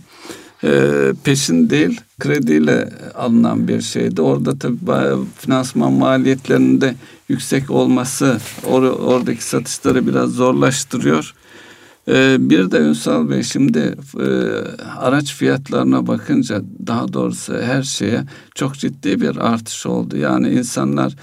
[0.63, 0.91] e,
[1.23, 4.21] peşin değil krediyle alınan bir şeydi.
[4.21, 6.95] Orada tabii finansman maliyetlerinde
[7.30, 11.34] yüksek olması or, oradaki satışları biraz zorlaştırıyor.
[12.08, 14.28] Ee, bir de Ünsal Bey şimdi e,
[14.99, 18.23] araç fiyatlarına bakınca daha doğrusu her şeye
[18.56, 20.17] çok ciddi bir artış oldu.
[20.17, 21.15] Yani insanlar e,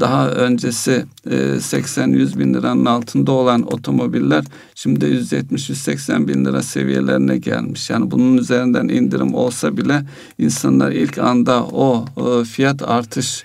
[0.00, 7.90] daha öncesi 80-100 e, bin liranın altında olan otomobiller şimdi 170-180 bin lira seviyelerine gelmiş.
[7.90, 10.02] Yani bunun üzerinden indirim olsa bile
[10.38, 12.04] insanlar ilk anda o
[12.44, 13.44] fiyat artış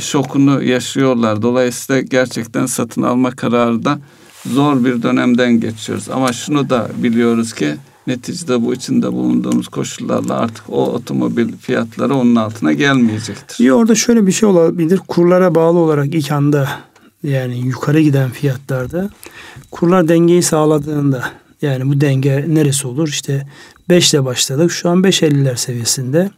[0.00, 1.42] şokunu yaşıyorlar.
[1.42, 3.98] Dolayısıyla gerçekten satın alma kararı da
[4.46, 6.08] zor bir dönemden geçiyoruz.
[6.10, 12.36] Ama şunu da biliyoruz ki neticede bu içinde bulunduğumuz koşullarla artık o otomobil fiyatları onun
[12.36, 13.64] altına gelmeyecektir.
[13.64, 15.00] Ya orada şöyle bir şey olabilir.
[15.08, 16.68] Kurlara bağlı olarak ilk anda
[17.22, 19.10] yani yukarı giden fiyatlarda
[19.70, 21.24] kurlar dengeyi sağladığında
[21.62, 23.08] yani bu denge neresi olur?
[23.08, 23.46] İşte
[23.88, 24.72] 5 ile başladık.
[24.72, 26.30] Şu an 5.50'ler seviyesinde.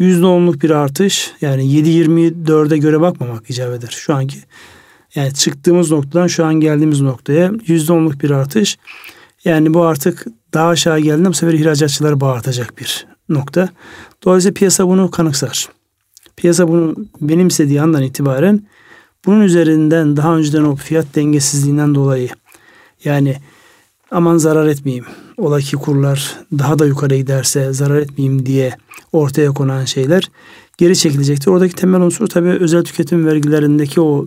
[0.00, 3.94] %10'luk bir artış yani 7.24'e göre bakmamak icap eder.
[3.98, 4.38] Şu anki
[5.14, 8.78] yani çıktığımız noktadan şu an geldiğimiz noktaya yüzde onluk bir artış.
[9.44, 13.68] Yani bu artık daha aşağı geldiğinde bu sefer ihracatçıları bağırtacak bir nokta.
[14.24, 15.68] Dolayısıyla piyasa bunu kanıksar.
[16.36, 18.62] Piyasa bunu benimsediği andan itibaren
[19.26, 22.28] bunun üzerinden daha önceden o fiyat dengesizliğinden dolayı
[23.04, 23.36] yani
[24.10, 25.06] aman zarar etmeyeyim.
[25.36, 28.76] Ola ki kurlar daha da yukarı giderse zarar etmeyeyim diye
[29.12, 30.30] ortaya konan şeyler
[30.78, 31.50] geri çekilecektir.
[31.50, 34.26] Oradaki temel unsur tabii özel tüketim vergilerindeki o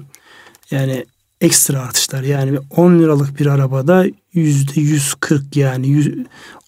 [0.72, 1.06] yani
[1.46, 6.14] ekstra artışlar yani 10 liralık bir arabada yüzde 140 yani 100,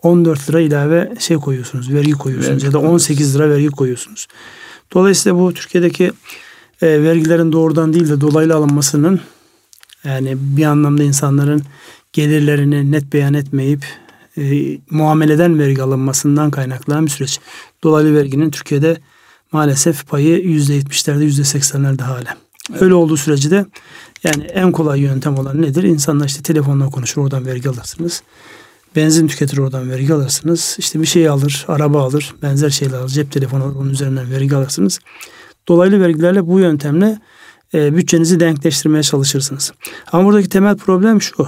[0.04, 4.28] 14 lira ilave şey koyuyorsunuz vergi koyuyorsunuz vergi ya da 18 lira vergi koyuyorsunuz.
[4.94, 6.12] Dolayısıyla bu Türkiye'deki
[6.82, 9.22] e, vergilerin doğrudan değil de dolaylı alınmasının
[10.04, 11.62] yani bir anlamda insanların
[12.14, 13.86] gelirlerini net beyan etmeyip
[14.38, 17.40] e, muameleden vergi alınmasından kaynaklanan bir süreç.
[17.84, 18.98] Dolaylı verginin Türkiye'de
[19.52, 22.38] maalesef payı %70'lerde %80'lerde hala.
[22.72, 22.82] Evet.
[22.82, 23.66] Öyle olduğu sürece de
[24.24, 25.84] yani en kolay yöntem olan nedir?
[25.84, 28.24] İnsanlar işte telefonla konuşur oradan vergi alırsınız.
[28.96, 30.76] Benzin tüketir oradan vergi alırsınız.
[30.80, 34.56] İşte bir şey alır, araba alır, benzer şeyler alır, cep telefonu alır, onun üzerinden vergi
[34.56, 35.00] alırsınız.
[35.68, 37.20] Dolaylı vergilerle bu yöntemle
[37.74, 39.74] e, bütçenizi denkleştirmeye çalışırsınız.
[40.12, 41.48] Ama buradaki temel problem şu.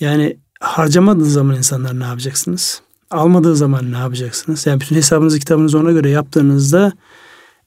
[0.00, 2.80] Yani harcamadığı zaman insanlar ne yapacaksınız?
[3.10, 4.66] Almadığı zaman ne yapacaksınız?
[4.66, 6.92] Yani bütün hesabınızı kitabınızı ona göre yaptığınızda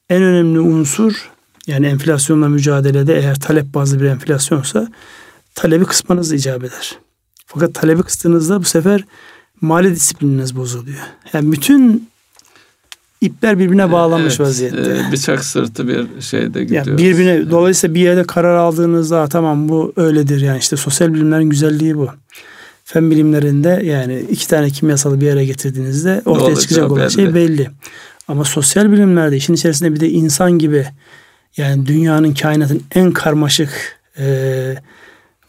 [0.08, 1.30] en önemli unsur
[1.66, 4.88] yani enflasyonla mücadelede eğer talep bazlı bir enflasyonsa
[5.54, 6.98] talebi kısmanız icap eder.
[7.46, 9.04] Fakat talebi kıstığınızda bu sefer
[9.60, 10.98] mali disiplininiz bozuluyor.
[11.32, 12.08] Yani bütün
[13.20, 15.04] ipler birbirine bağlanmış Evet, vaziyette.
[15.08, 16.88] e, bıçak sırtı bir şeyde gidiyoruz.
[16.88, 21.96] Yani birbirine dolayısıyla bir yerde karar aldığınızda tamam bu öyledir yani işte sosyal bilimlerin güzelliği
[21.98, 22.08] bu.
[22.84, 27.12] Fen bilimlerinde yani iki tane kimyasalı bir yere getirdiğinizde ortaya çıkacak olan belli.
[27.12, 27.70] şey belli.
[28.28, 30.86] Ama sosyal bilimlerde işin içerisinde bir de insan gibi
[31.56, 34.26] yani dünyanın kainatın en karmaşık e,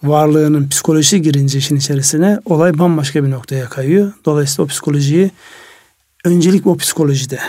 [0.04, 4.14] varlığının psikolojisi girince işin içerisine olay bambaşka bir noktaya kayıyor.
[4.26, 5.32] Dolayısıyla o psikolojiyi
[6.26, 7.40] öncelik o psikolojide.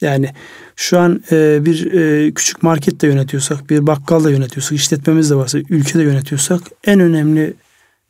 [0.00, 0.32] Yani
[0.76, 5.34] şu an e, bir e, küçük market de yönetiyorsak, bir bakkal da yönetiyorsak, işletmemiz de
[5.34, 7.54] varsa, ülkede yönetiyorsak en önemli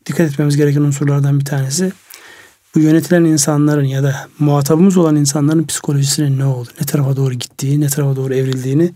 [0.07, 1.93] dikkat etmemiz gereken unsurlardan bir tanesi
[2.75, 7.81] bu yönetilen insanların ya da muhatabımız olan insanların psikolojisinin ne oldu, ne tarafa doğru gittiği,
[7.81, 8.93] ne tarafa doğru evrildiğini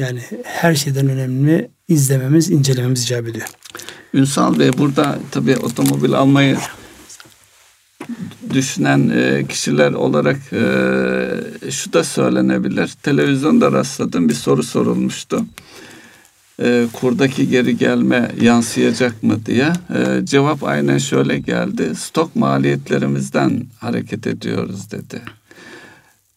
[0.00, 3.46] yani her şeyden önemli izlememiz, incelememiz icap ediyor.
[4.14, 6.56] Ünsal Bey burada tabii otomobil almayı
[8.52, 12.88] düşünen e, kişiler olarak e, şu da söylenebilir.
[13.02, 15.44] Televizyonda rastladım bir soru sorulmuştu.
[16.62, 19.72] E, kurdaki geri gelme yansıyacak mı diye.
[20.24, 21.94] Cevap aynen şöyle geldi.
[21.96, 25.22] Stok maliyetlerimizden hareket ediyoruz dedi.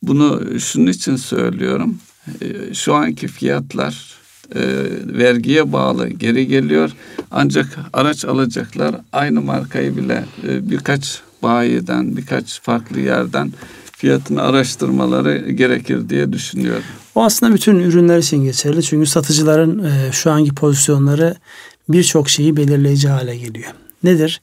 [0.01, 1.97] Bunu şunun için söylüyorum.
[2.41, 4.13] E, şu anki fiyatlar
[4.55, 4.61] e,
[5.17, 6.91] vergiye bağlı geri geliyor.
[7.31, 13.53] Ancak araç alacaklar aynı markayı bile e, birkaç bayiden, birkaç farklı yerden
[13.97, 16.83] fiyatını araştırmaları gerekir diye düşünüyorum.
[17.15, 18.83] O aslında bütün ürünler için geçerli.
[18.83, 21.35] Çünkü satıcıların e, şu anki pozisyonları
[21.89, 23.71] birçok şeyi belirleyici hale geliyor.
[24.03, 24.41] Nedir?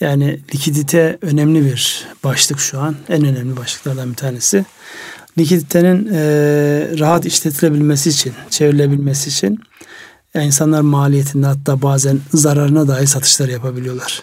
[0.00, 2.96] Yani likidite önemli bir başlık şu an.
[3.08, 4.64] En önemli başlıklardan bir tanesi.
[5.38, 6.20] Likiditenin e,
[6.98, 9.60] rahat işletilebilmesi için, çevrilebilmesi için
[10.34, 14.22] yani insanlar maliyetinde hatta bazen zararına dahi satışlar yapabiliyorlar.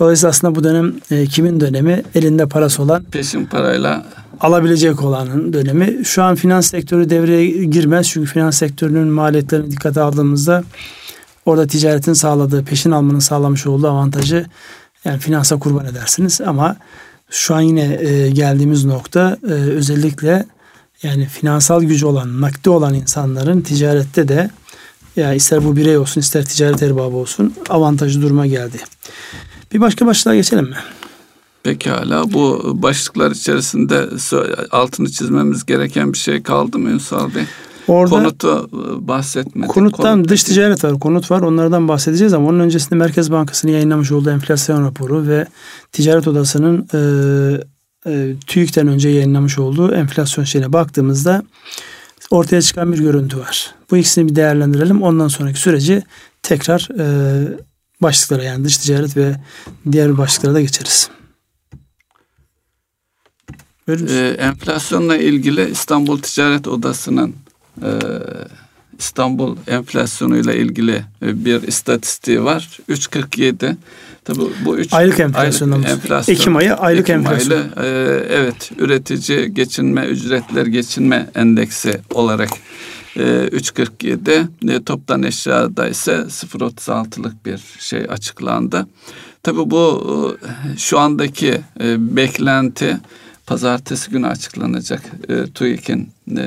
[0.00, 2.02] Dolayısıyla aslında bu dönem e, kimin dönemi?
[2.14, 4.06] Elinde parası olan Peşin parayla
[4.40, 6.04] alabilecek olanın dönemi.
[6.04, 8.08] Şu an finans sektörü devreye girmez.
[8.08, 10.64] Çünkü finans sektörünün maliyetlerini dikkate aldığımızda
[11.46, 14.46] orada ticaretin sağladığı, peşin almanın sağlamış olduğu avantajı
[15.04, 16.40] yani finansa kurban edersiniz.
[16.40, 16.76] Ama
[17.32, 20.46] şu an yine e, geldiğimiz nokta e, özellikle
[21.02, 24.50] yani finansal gücü olan, nakdi olan insanların ticarette de
[25.16, 28.76] ya ister bu birey olsun ister ticaret erbabı olsun avantajlı duruma geldi.
[29.72, 30.76] Bir başka başlığa geçelim mi?
[31.62, 34.08] Pekala bu başlıklar içerisinde
[34.70, 37.44] altını çizmemiz gereken bir şey kaldı mı Ünsal Bey?
[37.88, 39.70] Orada Konutu e, bahsetmedik.
[39.70, 41.40] Konuttan Konut dış ticaret var, konut var.
[41.40, 45.46] Onlardan bahsedeceğiz ama onun öncesinde Merkez Bankası'nın yayınlamış olduğu enflasyon raporu ve
[45.92, 51.42] Ticaret Odası'nın e, e, TÜİK'ten önce yayınlamış olduğu enflasyon şeyine baktığımızda
[52.30, 53.74] ortaya çıkan bir görüntü var.
[53.90, 55.02] Bu ikisini bir değerlendirelim.
[55.02, 56.02] Ondan sonraki süreci
[56.42, 57.04] tekrar e,
[58.02, 59.36] başlıklara yani dış ticaret ve
[59.92, 61.10] diğer başlıklara da geçeriz.
[63.88, 67.34] Ee, enflasyonla ilgili İstanbul Ticaret Odası'nın
[67.82, 67.90] e,
[68.98, 72.78] İstanbul enflasyonuyla ilgili e, bir istatistiği var.
[72.88, 73.76] 3.47.
[74.24, 76.34] Tabii bu üç Aylık enflasyondan aylık enflasyon.
[76.34, 77.58] Ekim ayı aylık Ekim enflasyon.
[77.76, 82.50] aylı, e, evet üretici geçinme ücretler geçinme endeksi olarak
[83.16, 88.86] e, 3.47 e, toptan eşyada ise 0.36'lık bir şey açıklandı.
[89.42, 92.98] Tabii bu e, şu andaki e, beklenti
[93.52, 96.42] pazartesi günü açıklanacak e, TÜİK'in e,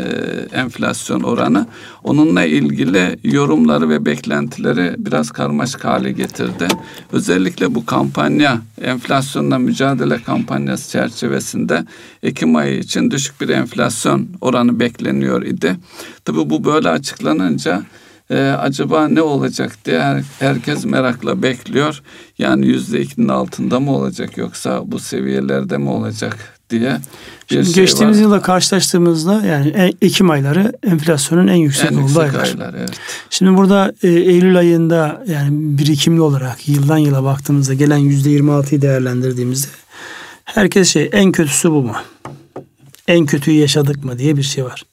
[0.54, 1.68] enflasyon oranı.
[2.04, 6.68] Onunla ilgili yorumları ve beklentileri biraz karmaşık hale getirdi.
[7.12, 11.86] Özellikle bu kampanya, enflasyonla mücadele kampanyası çerçevesinde
[12.24, 15.76] Ekim ayı için düşük bir enflasyon oranı bekleniyor idi.
[16.26, 17.84] Tabii bu böyle açıklanınca
[18.30, 22.02] e, acaba ne olacak diye her- herkes merakla bekliyor.
[22.38, 26.98] Yani yüzde ikinin altında mı olacak yoksa bu seviyelerde mi olacak diye
[27.48, 28.24] Şimdi şey geçtiğimiz var.
[28.24, 32.44] yılla karşılaştığımızda yani Ekim ayları enflasyonun en yüksek en olduğu yüksek aylar.
[32.44, 32.92] aylar evet.
[33.30, 39.68] Şimdi burada e, Eylül ayında yani birikimli olarak yıldan yıla baktığımızda gelen yüzde 26'yı değerlendirdiğimizde
[40.46, 41.96] herkes şey en kötüsü bu mu?
[43.08, 44.84] En kötüyü yaşadık mı diye bir şey var.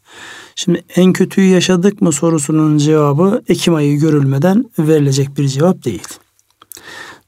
[0.56, 6.02] Şimdi en kötüyü yaşadık mı sorusunun cevabı Ekim ayı görülmeden verilecek bir cevap değil.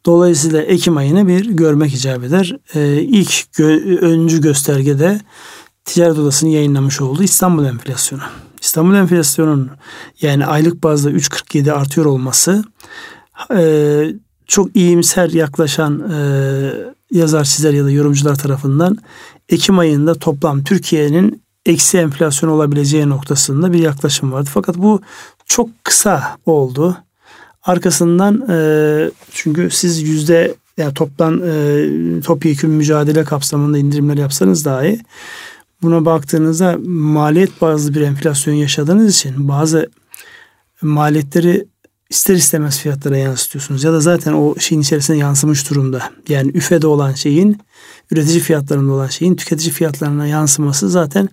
[0.07, 2.57] Dolayısıyla Ekim ayını bir görmek icap eder.
[2.75, 5.21] Ee, ilk gö- öncü göstergede
[5.85, 8.23] Ticaret Odası'nın yayınlamış olduğu İstanbul enflasyonu.
[8.61, 9.71] İstanbul enflasyonun
[10.21, 12.65] yani aylık bazda 3.47 artıyor olması
[13.57, 14.05] e,
[14.47, 16.19] çok iyimser yaklaşan e,
[17.11, 18.99] yazar, çizer ya da yorumcular tarafından
[19.49, 24.51] Ekim ayında toplam Türkiye'nin eksi enflasyon olabileceği noktasında bir yaklaşım vardı.
[24.53, 25.01] Fakat bu
[25.47, 26.97] çok kısa oldu.
[27.65, 28.57] Arkasından e,
[29.33, 35.01] çünkü siz yüzde yani toptan e, topyekun mücadele kapsamında indirimler yapsanız dahi
[35.83, 39.91] buna baktığınızda maliyet bazlı bir enflasyon yaşadığınız için bazı
[40.83, 41.67] maliyetleri
[42.11, 43.85] ister istemez fiyatlara yansıtıyorsunuz.
[43.85, 46.03] Ya da zaten o şeyin içerisine yansımış durumda.
[46.29, 47.61] Yani üfede olan şeyin,
[48.11, 51.29] üretici fiyatlarında olan şeyin tüketici fiyatlarına yansıması zaten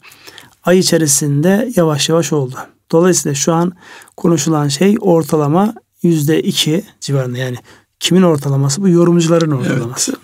[0.64, 2.56] ay içerisinde yavaş yavaş oldu.
[2.92, 3.72] Dolayısıyla şu an
[4.18, 7.58] konuşulan şey ortalama yüzde iki civarında yani
[8.00, 10.12] kimin ortalaması bu yorumcuların ortalaması.
[10.12, 10.22] Evet.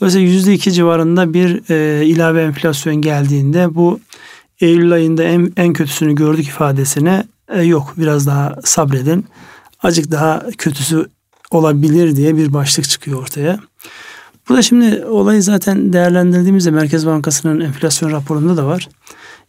[0.00, 4.00] Dolayısıyla yüzde iki civarında bir e, ilave enflasyon geldiğinde bu
[4.60, 9.26] Eylül ayında en, en kötüsünü gördük ifadesine e, yok biraz daha sabredin.
[9.82, 11.06] Acık daha kötüsü
[11.50, 13.60] olabilir diye bir başlık çıkıyor ortaya.
[14.48, 18.88] Burada şimdi olayı zaten değerlendirdiğimizde Merkez Bankası'nın enflasyon raporunda da var.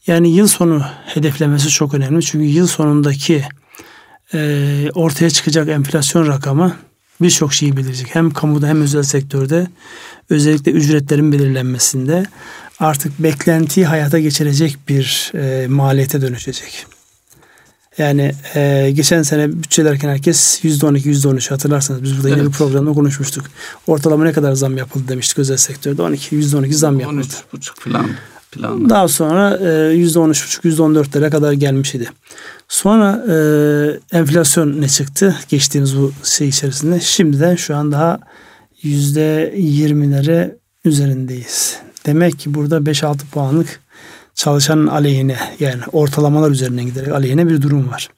[0.07, 2.21] Yani yıl sonu hedeflemesi çok önemli.
[2.21, 3.43] Çünkü yıl sonundaki
[4.33, 6.75] e, ortaya çıkacak enflasyon rakamı
[7.21, 8.15] birçok şeyi belirleyecek.
[8.15, 9.67] Hem kamuda hem özel sektörde
[10.29, 12.25] özellikle ücretlerin belirlenmesinde
[12.79, 16.85] artık beklentiyi hayata geçirecek bir e, maliyete dönüşecek.
[17.97, 22.37] Yani e, geçen sene bütçelerken herkes %12, %13 hatırlarsanız biz burada evet.
[22.37, 23.45] yine bir programda konuşmuştuk.
[23.87, 26.01] Ortalama ne kadar zam yapıldı demiştik özel sektörde.
[26.01, 27.27] 12, %12 zam yapıldı.
[27.53, 28.07] 13,5 falan.
[28.51, 28.89] Planlı.
[28.89, 29.63] Daha sonra e,
[29.95, 32.09] %13,5, %14'lere kadar gelmiş idi.
[32.67, 33.35] Sonra e,
[34.17, 36.99] enflasyon ne çıktı geçtiğimiz bu şey içerisinde?
[36.99, 38.19] Şimdiden şu an daha
[38.83, 41.79] %20'lere üzerindeyiz.
[42.05, 43.79] Demek ki burada 5-6 puanlık
[44.35, 48.09] çalışanın aleyhine yani ortalamalar üzerinden giderek aleyhine bir durum var.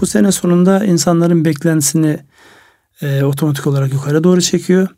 [0.00, 2.18] Bu sene sonunda insanların beklentisini
[3.02, 4.88] e, otomatik olarak yukarı doğru çekiyor.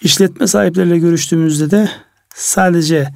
[0.00, 1.90] İşletme sahipleriyle görüştüğümüzde de
[2.34, 3.08] sadece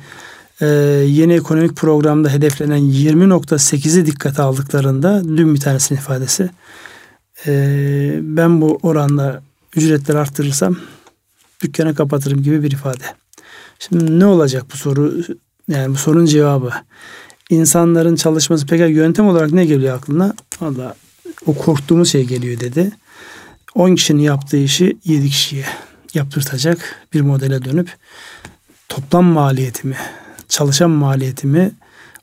[0.60, 0.66] e,
[1.06, 6.50] yeni ekonomik programda hedeflenen 20.8'i dikkate aldıklarında dün bir tanesinin ifadesi
[7.46, 7.52] e,
[8.22, 9.42] ben bu oranda
[9.76, 10.76] ücretleri arttırırsam
[11.62, 13.04] dükkanı kapatırım gibi bir ifade.
[13.78, 15.14] Şimdi ne olacak bu soru
[15.68, 16.70] yani bu sorunun cevabı.
[17.50, 20.34] İnsanların çalışması peki yöntem olarak ne geliyor aklına?
[20.60, 20.94] Valla
[21.46, 22.92] o korktuğumuz şey geliyor dedi.
[23.74, 25.64] 10 kişinin yaptığı işi 7 kişiye
[26.14, 27.96] yaptırtacak bir modele dönüp
[28.88, 29.96] toplam maliyetimi,
[30.50, 31.72] çalışan maliyetimi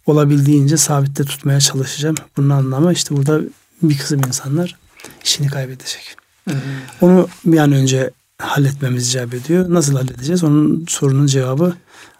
[0.05, 2.15] olabildiğince sabitte tutmaya çalışacağım.
[2.37, 3.41] Bunun anlamı işte burada
[3.81, 4.75] bir kısım insanlar
[5.23, 6.15] işini kaybedecek.
[6.49, 6.55] Hı.
[7.01, 9.65] Onu bir an önce halletmemiz icap ediyor.
[9.69, 10.43] Nasıl halledeceğiz?
[10.43, 11.73] Onun sorunun cevabı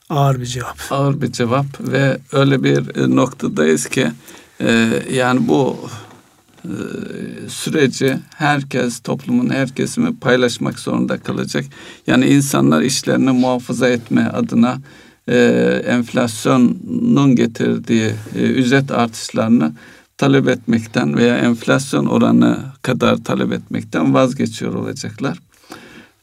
[0.10, 0.78] Ağır bir cevap.
[0.90, 4.08] Ağır bir cevap ve öyle bir e, noktadayız ki
[4.62, 5.78] e, yani bu
[6.64, 6.74] e,
[7.48, 11.66] süreci herkes toplumun her kesimi paylaşmak zorunda kalacak.
[12.08, 14.78] Yani insanlar işlerini muhafaza etme adına
[15.28, 15.36] e,
[15.88, 19.74] enflasyonun getirdiği e, ücret artışlarını
[20.18, 25.38] talep etmekten veya enflasyon oranı kadar talep etmekten vazgeçiyor olacaklar.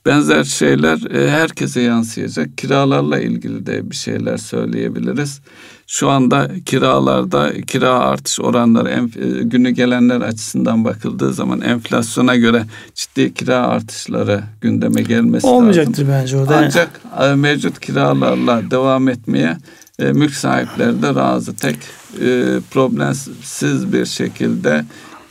[0.06, 2.58] Benzer şeyler e, herkese yansıyacak.
[2.58, 5.40] Kiralarla ilgili de bir şeyler söyleyebiliriz.
[5.86, 12.64] Şu anda kiralarda kira artış oranları e, günü gelenler açısından bakıldığı zaman enflasyona göre
[12.94, 16.08] ciddi kira artışları gündeme gelmesi Olmayacaktır lazım.
[16.08, 16.56] bence orada.
[16.56, 19.56] Ancak e, mevcut kiralarla devam etmeye
[19.98, 21.56] mülk sahipleri de razı.
[21.56, 21.76] Tek
[22.70, 24.84] problemsiz bir şekilde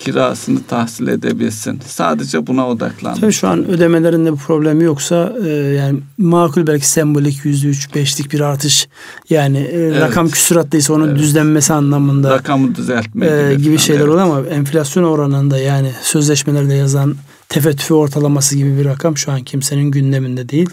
[0.03, 1.79] kirasını tahsil edebilsin.
[1.87, 3.21] Sadece buna odaklanmış.
[3.21, 8.31] Tabii şu an ödemelerinde bir problemi yoksa e, yani makul belki sembolik yüzde üç beşlik
[8.33, 8.87] bir artış
[9.29, 10.01] yani e, evet.
[10.01, 11.19] rakam küsuratlıysa onun evet.
[11.19, 14.09] düzlenmesi anlamında rakamı düzeltme e, gibi, gibi şeyler evet.
[14.09, 17.15] oluyor ama enflasyon oranında yani sözleşmelerde yazan
[17.49, 20.69] tefettüfe ortalaması gibi bir rakam şu an kimsenin gündeminde değil.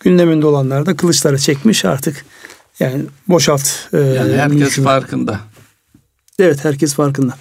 [0.00, 2.24] Gündeminde olanlar da kılıçları çekmiş artık
[2.80, 3.68] yani boşalt.
[3.92, 4.84] E, yani herkes mümkün.
[4.84, 5.40] farkında.
[6.38, 7.34] Evet herkes farkında.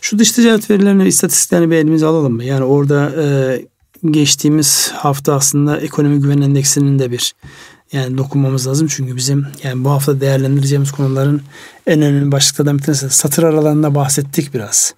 [0.00, 2.44] Şu dış ticaret verilerini, istatistiklerini bir elimize alalım mı?
[2.44, 3.26] Yani orada e,
[4.10, 7.34] geçtiğimiz hafta aslında ekonomi güven endeksinin de bir
[7.92, 8.86] yani dokunmamız lazım.
[8.90, 11.42] Çünkü bizim yani bu hafta değerlendireceğimiz konuların
[11.86, 14.94] en önemli başlıklardan bir tanesi satır aralarında bahsettik biraz.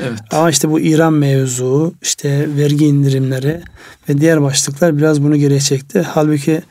[0.00, 0.18] Evet.
[0.30, 3.60] Ama işte bu İran mevzu, işte vergi indirimleri
[4.08, 6.02] ve diğer başlıklar biraz bunu geriye çekti.
[6.02, 6.62] Halbuki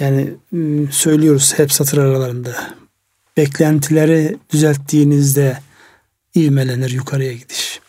[0.00, 2.50] yani ıı, söylüyoruz hep satır aralarında.
[3.36, 5.58] Beklentileri düzelttiğinizde
[6.36, 7.80] ivmelenir yukarıya gidiş.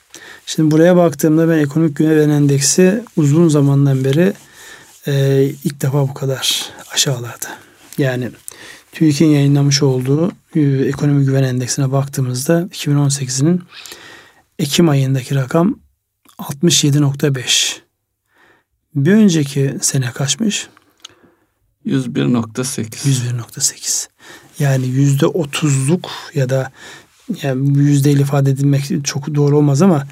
[0.45, 4.34] Şimdi buraya baktığımda ben ekonomik güven endeksi uzun zamandan beri
[5.08, 7.58] e, ilk defa bu kadar aşağılarda.
[7.97, 8.32] Yani
[8.91, 13.61] TÜİK'in yayınlamış olduğu e, ekonomi güven endeksine baktığımızda 2018'in
[14.59, 15.80] Ekim ayındaki rakam
[16.39, 17.80] 67.5.
[18.95, 20.67] Bir önceki sene kaçmış?
[21.86, 22.84] 101.8.
[22.84, 24.07] 101.8.
[24.59, 26.72] Yani yüzde otuzluk ya da
[27.43, 30.07] yani yüzdeyle ifade edilmek çok doğru olmaz ama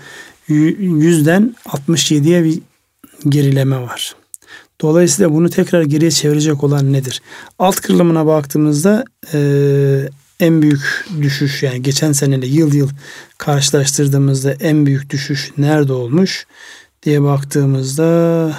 [0.47, 2.59] yüzden 67'ye bir
[3.29, 4.15] gerileme var.
[4.81, 7.21] Dolayısıyla bunu tekrar geriye çevirecek olan nedir?
[7.59, 9.39] Alt kırılımına baktığımızda e,
[10.39, 12.89] en büyük düşüş yani geçen seneyle yıl yıl
[13.37, 16.47] karşılaştırdığımızda en büyük düşüş nerede olmuş
[17.03, 18.57] diye baktığımızda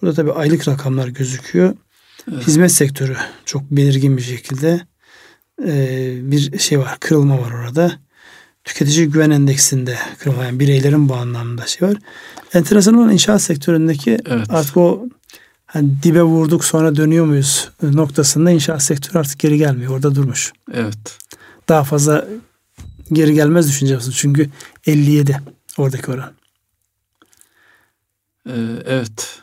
[0.00, 1.74] burada tabii aylık rakamlar gözüküyor.
[2.32, 2.46] Evet.
[2.46, 4.80] Hizmet sektörü çok belirgin bir şekilde
[6.30, 7.92] bir şey var, kırılma var orada.
[8.64, 11.96] Tüketici güven endeksinde kırılma yani bireylerin bu anlamda şey var.
[12.54, 14.46] Enteresan olan inşaat sektöründeki evet.
[14.50, 15.06] artık o
[15.66, 19.92] hani dibe vurduk sonra dönüyor muyuz noktasında inşaat sektörü artık geri gelmiyor.
[19.92, 20.52] Orada durmuş.
[20.72, 21.18] Evet.
[21.68, 22.28] Daha fazla
[23.12, 24.16] geri gelmez düşüneceğiz.
[24.16, 24.50] Çünkü
[24.86, 25.40] 57
[25.78, 26.32] oradaki oran.
[28.48, 28.52] Ee,
[28.86, 29.40] evet.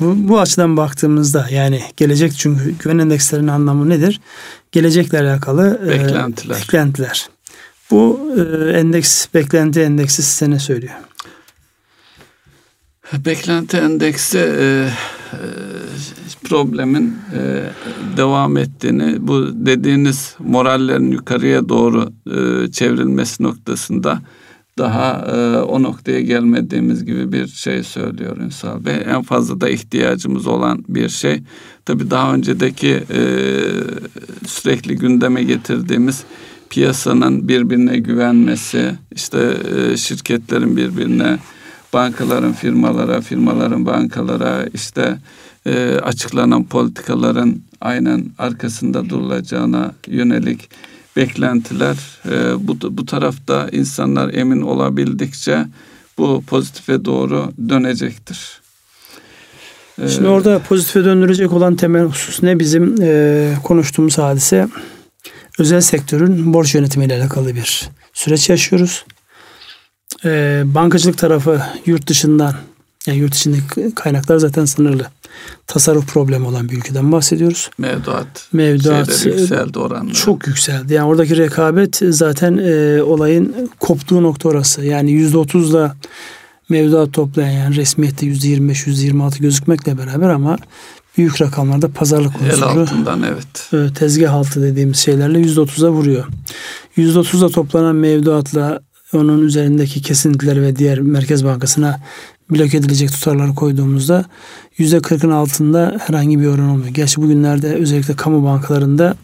[0.00, 4.20] Bu, bu açıdan baktığımızda yani gelecek çünkü güven endekslerinin anlamı nedir?
[4.72, 6.56] Gelecekle alakalı e, beklentiler.
[6.56, 7.28] E, beklentiler.
[7.90, 10.94] Bu e, endeks beklenti endeksi size ne söylüyor?
[13.12, 14.88] Beklenti endeksi e,
[15.32, 15.38] e,
[16.44, 17.62] problemin e,
[18.16, 24.22] devam ettiğini, bu dediğiniz morallerin yukarıya doğru e, çevrilmesi noktasında
[24.78, 29.02] daha e, o noktaya gelmediğimiz gibi bir şey söylüyor Ünsal Bey.
[29.06, 31.42] En fazla da ihtiyacımız olan bir şey.
[31.84, 33.20] Tabii daha öncedeki e,
[34.46, 36.24] sürekli gündeme getirdiğimiz
[36.70, 41.38] piyasanın birbirine güvenmesi, işte e, şirketlerin birbirine,
[41.92, 45.18] bankaların firmalara, firmaların bankalara, işte
[45.66, 50.70] e, açıklanan politikaların aynen arkasında durulacağına yönelik
[51.16, 51.96] beklentiler
[52.30, 55.66] e, bu, bu tarafta insanlar emin olabildikçe
[56.18, 58.60] bu pozitife doğru dönecektir.
[60.02, 62.58] E, Şimdi orada pozitife döndürecek olan temel husus ne?
[62.58, 64.68] Bizim e, konuştuğumuz hadise
[65.58, 69.04] özel sektörün borç yönetimiyle alakalı bir süreç yaşıyoruz.
[70.24, 72.54] E, bankacılık tarafı yurt dışından
[73.06, 75.06] yani yurt içindeki kaynaklar zaten sınırlı.
[75.66, 77.70] Tasarruf problemi olan bir ülkeden bahsediyoruz.
[77.78, 78.48] Mevduat.
[78.52, 80.14] Mevduat yükseldi oranlar.
[80.14, 80.94] Çok yükseldi.
[80.94, 84.84] Yani oradaki rekabet zaten e, olayın koptuğu nokta orası.
[84.84, 85.96] Yani yüzde otuzla
[86.68, 90.58] mevduat toplayan yani resmiyette yüzde yirmi beş, yüzde yirmi altı gözükmekle beraber ama
[91.16, 92.56] büyük rakamlarda pazarlık unsuru.
[92.56, 93.72] El altından evet.
[93.72, 96.24] E, tezgah altı dediğimiz şeylerle yüzde otuza vuruyor.
[96.96, 98.80] Yüzde otuzla toplanan mevduatla
[99.12, 102.00] onun üzerindeki kesintiler ve diğer Merkez Bankası'na
[102.50, 104.24] blok edilecek tutarları koyduğumuzda
[104.78, 106.88] yüzde kırkın altında herhangi bir oran olmuyor.
[106.88, 109.16] Gerçi bugünlerde özellikle kamu bankalarında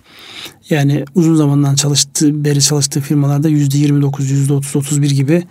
[0.71, 5.43] yani uzun zamandan çalıştığı, beri çalıştığı firmalarda yüzde yirmi dokuz, yüzde otuz, otuz bir gibi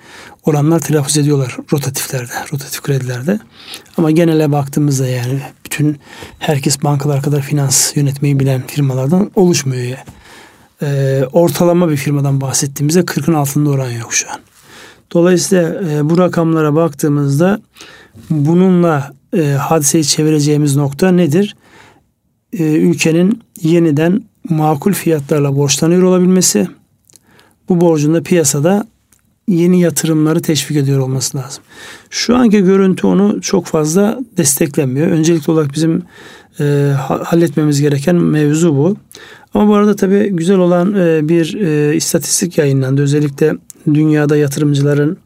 [0.45, 3.39] oranlar telaffuz ediyorlar rotatiflerde, rotatif kredilerde.
[3.97, 5.99] Ama genele baktığımızda yani bütün
[6.39, 9.83] herkes bankalar kadar finans yönetmeyi bilen firmalardan oluşmuyor.
[9.83, 9.97] Yani.
[10.81, 14.39] Ee, ortalama bir firmadan bahsettiğimizde 40'ın altında oran yok şu an.
[15.13, 17.61] Dolayısıyla e, bu rakamlara baktığımızda
[18.29, 21.55] bununla e, hadiseyi çevireceğimiz nokta nedir?
[22.53, 26.67] E, ülkenin yeniden makul fiyatlarla borçlanıyor olabilmesi,
[27.69, 28.87] bu borcun da piyasada
[29.47, 31.63] yeni yatırımları teşvik ediyor olması lazım.
[32.09, 35.07] Şu anki görüntü onu çok fazla desteklemiyor.
[35.07, 36.03] Öncelikli olarak bizim
[36.59, 36.93] e,
[37.23, 38.95] halletmemiz gereken mevzu bu.
[39.53, 43.01] Ama bu arada tabii güzel olan e, bir e, istatistik yayınlandı.
[43.01, 43.55] Özellikle
[43.95, 45.17] dünyada yatırımcıların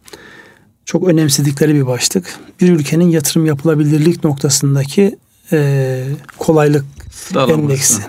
[0.85, 2.39] çok önemsedikleri bir başlık.
[2.61, 5.15] Bir ülkenin yatırım yapılabilirlik noktasındaki
[5.51, 6.03] e,
[6.37, 6.85] kolaylık
[7.35, 8.01] endeksi.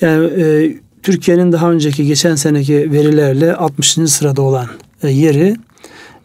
[0.00, 3.88] Yani e, Türkiye'nin daha önceki geçen seneki verilerle 60.
[4.06, 4.68] sırada olan
[5.02, 5.56] e, yeri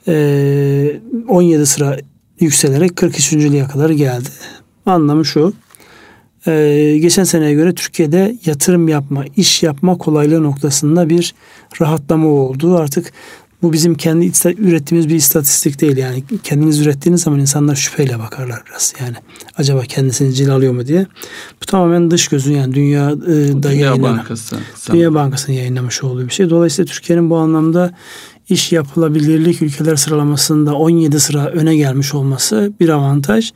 [0.07, 1.97] e, 17 sıra
[2.39, 3.31] yükselerek 43.
[3.73, 4.29] kadar geldi.
[4.85, 5.53] Anlamı şu.
[6.47, 11.35] E, geçen seneye göre Türkiye'de yatırım yapma, iş yapma kolaylığı noktasında bir
[11.81, 12.77] rahatlama oldu.
[12.77, 13.13] Artık
[13.61, 16.23] bu bizim kendi ürettiğimiz bir istatistik değil yani.
[16.43, 19.15] Kendiniz ürettiğiniz zaman insanlar şüpheyle bakarlar biraz yani.
[19.57, 21.05] Acaba kendisini cilalıyor mu diye.
[21.61, 23.13] Bu tamamen dış gözün yani Dünya
[23.71, 24.17] yayınlanan.
[24.17, 24.57] Bankası.
[24.91, 26.49] Dünya Bankası'nın yayınlamış olduğu bir şey.
[26.49, 27.93] Dolayısıyla Türkiye'nin bu anlamda
[28.49, 33.51] iş yapılabilirlik ülkeler sıralamasında 17 sıra öne gelmiş olması bir avantaj.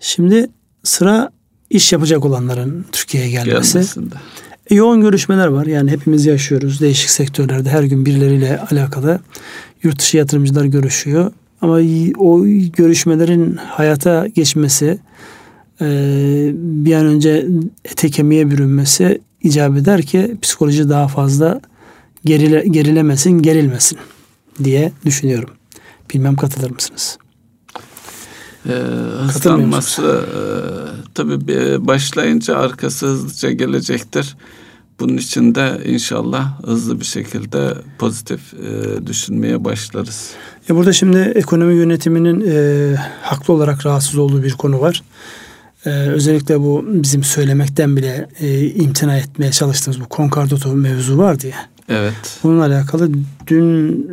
[0.00, 0.48] Şimdi
[0.82, 1.30] sıra
[1.70, 3.72] iş yapacak olanların Türkiye'ye gelmesi.
[3.72, 4.14] Gelmesinde.
[4.70, 5.66] E, yoğun görüşmeler var.
[5.66, 6.80] Yani hepimiz yaşıyoruz.
[6.80, 9.20] Değişik sektörlerde her gün birileriyle alakalı
[9.82, 11.32] yurt dışı yatırımcılar görüşüyor.
[11.60, 11.80] Ama
[12.18, 12.44] o
[12.76, 14.98] görüşmelerin hayata geçmesi
[15.80, 15.86] e,
[16.54, 17.46] bir an önce
[17.84, 21.60] ete kemiğe bürünmesi icap eder ki psikoloji daha fazla
[22.24, 23.98] gerile, gerilemesin, gerilmesin
[24.64, 25.50] diye düşünüyorum.
[26.14, 27.18] Bilmem katılır mısınız?
[28.68, 28.72] Ee,
[29.26, 30.40] hızlanması e,
[31.14, 34.36] tabii başlayınca arkası hızlıca gelecektir.
[35.00, 40.30] Bunun için de inşallah hızlı bir şekilde pozitif e, düşünmeye başlarız.
[40.68, 45.02] Ya burada şimdi ekonomi yönetiminin e, haklı olarak rahatsız olduğu bir konu var.
[45.86, 51.56] Ee, özellikle bu bizim söylemekten bile e, imtina etmeye çalıştığımız bu konkardato mevzu vardı ya.
[51.88, 52.38] Evet.
[52.42, 53.10] Bununla alakalı
[53.46, 54.08] dün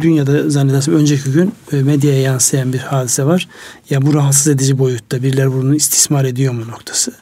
[0.00, 3.48] dünyada zannedersem önceki gün e, medyaya yansıyan bir hadise var.
[3.90, 7.12] Ya bu rahatsız edici boyutta birileri bunu istismar ediyor mu noktası.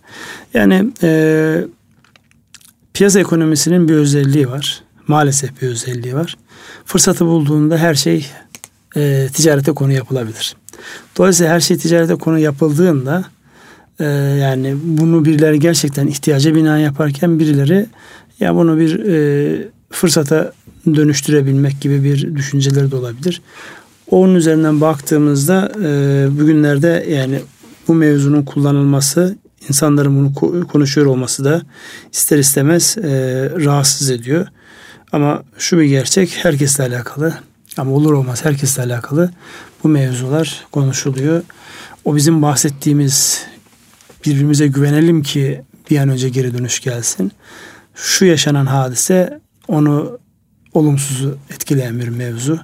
[0.55, 1.65] Yani e,
[2.95, 4.83] piyasa ekonomisinin bir özelliği var.
[5.07, 6.37] Maalesef bir özelliği var.
[6.85, 8.27] Fırsatı bulduğunda her şey
[8.97, 10.57] e, ticarete konu yapılabilir.
[11.17, 13.25] Dolayısıyla her şey ticarete konu yapıldığında
[14.01, 14.05] e,
[14.41, 17.87] yani bunu birileri gerçekten ihtiyaca binaen yaparken birileri
[18.41, 20.53] ya bunu bir e, fırsata
[20.87, 23.43] dönüştürebilmek gibi bir düşünceleri de olabilir.
[24.11, 27.41] Onun üzerinden baktığımızda e, bugünlerde yani
[27.89, 29.37] bu mevzunun kullanılması
[29.69, 31.63] insanların bunu konuşuyor olması da
[32.13, 33.05] ister istemez e,
[33.65, 34.47] rahatsız ediyor.
[35.13, 37.35] Ama şu bir gerçek herkesle alakalı
[37.77, 39.31] ama olur olmaz herkesle alakalı
[39.85, 41.43] bu mevzular konuşuluyor.
[42.05, 43.45] O bizim bahsettiğimiz
[44.27, 47.33] birbirimize güvenelim ki bir an önce geri dönüş gelsin.
[47.95, 50.19] Şu yaşanan hadise onu
[50.75, 52.61] olumsuz etkileyen bir mevzu.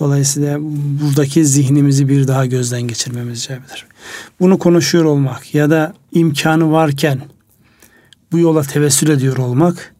[0.00, 0.58] Dolayısıyla
[1.02, 3.86] buradaki zihnimizi bir daha gözden geçirmemiz icap'tir.
[4.40, 7.20] Bunu konuşuyor olmak ya da imkanı varken
[8.32, 9.94] bu yola tevessül ediyor olmak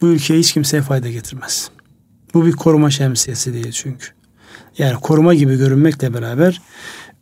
[0.00, 1.70] bu ülkeye hiç kimseye fayda getirmez.
[2.34, 4.06] Bu bir koruma şemsiyesi değil çünkü.
[4.78, 6.60] Yani koruma gibi görünmekle beraber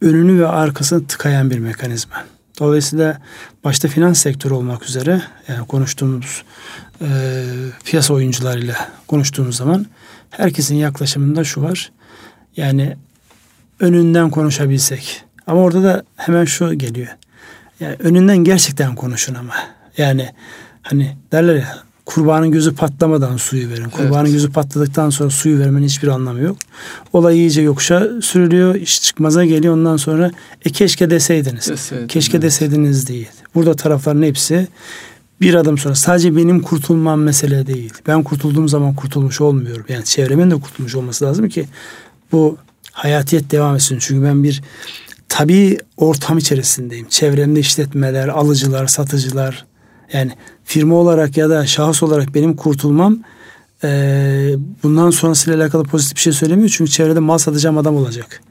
[0.00, 2.24] önünü ve arkasını tıkayan bir mekanizma.
[2.60, 3.20] Dolayısıyla
[3.64, 6.42] başta finans sektörü olmak üzere yani konuştuğumuz
[7.00, 7.08] e,
[7.84, 9.86] piyasa oyuncularıyla konuştuğumuz zaman
[10.30, 11.92] herkesin yaklaşımında şu var.
[12.56, 12.96] Yani
[13.80, 15.24] önünden konuşabilsek.
[15.46, 17.08] Ama orada da hemen şu geliyor.
[17.80, 19.54] Yani önünden gerçekten konuşun ama.
[19.98, 20.28] Yani
[20.82, 23.90] hani derler ya kurbanın gözü patlamadan suyu verin.
[23.90, 24.32] Kurbanın evet.
[24.32, 26.56] gözü patladıktan sonra suyu vermenin hiçbir anlamı yok.
[27.12, 28.74] Olay iyice yokuşa sürülüyor.
[28.74, 29.74] iş çıkmaza geliyor.
[29.74, 30.30] Ondan sonra
[30.64, 31.68] e keşke deseydiniz.
[31.68, 32.42] Deseydin, keşke evet.
[32.42, 33.28] deseydiniz değil.
[33.54, 34.68] Burada tarafların hepsi
[35.40, 37.92] bir adım sonra sadece benim kurtulmam mesele değil.
[38.06, 39.84] Ben kurtulduğum zaman kurtulmuş olmuyorum.
[39.88, 41.66] Yani çevremin de kurtulmuş olması lazım ki
[42.32, 42.56] bu
[42.92, 43.98] hayatiyet devam etsin.
[44.00, 44.62] Çünkü ben bir
[45.28, 47.08] tabii ortam içerisindeyim.
[47.08, 49.64] Çevremde işletmeler, alıcılar, satıcılar,
[50.12, 50.32] yani
[50.70, 53.18] firma olarak ya da şahıs olarak benim kurtulmam
[53.84, 53.88] e,
[54.82, 56.68] bundan sonrasıyla alakalı pozitif bir şey söylemiyor.
[56.68, 58.42] Çünkü çevrede mal satacağım adam olacak.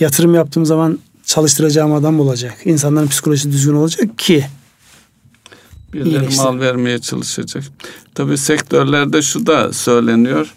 [0.00, 2.54] Yatırım yaptığım zaman çalıştıracağım adam olacak.
[2.64, 4.44] İnsanların psikolojisi düzgün olacak ki
[5.92, 7.64] Birileri mal vermeye çalışacak.
[8.14, 10.54] Tabii sektörlerde şu da söyleniyor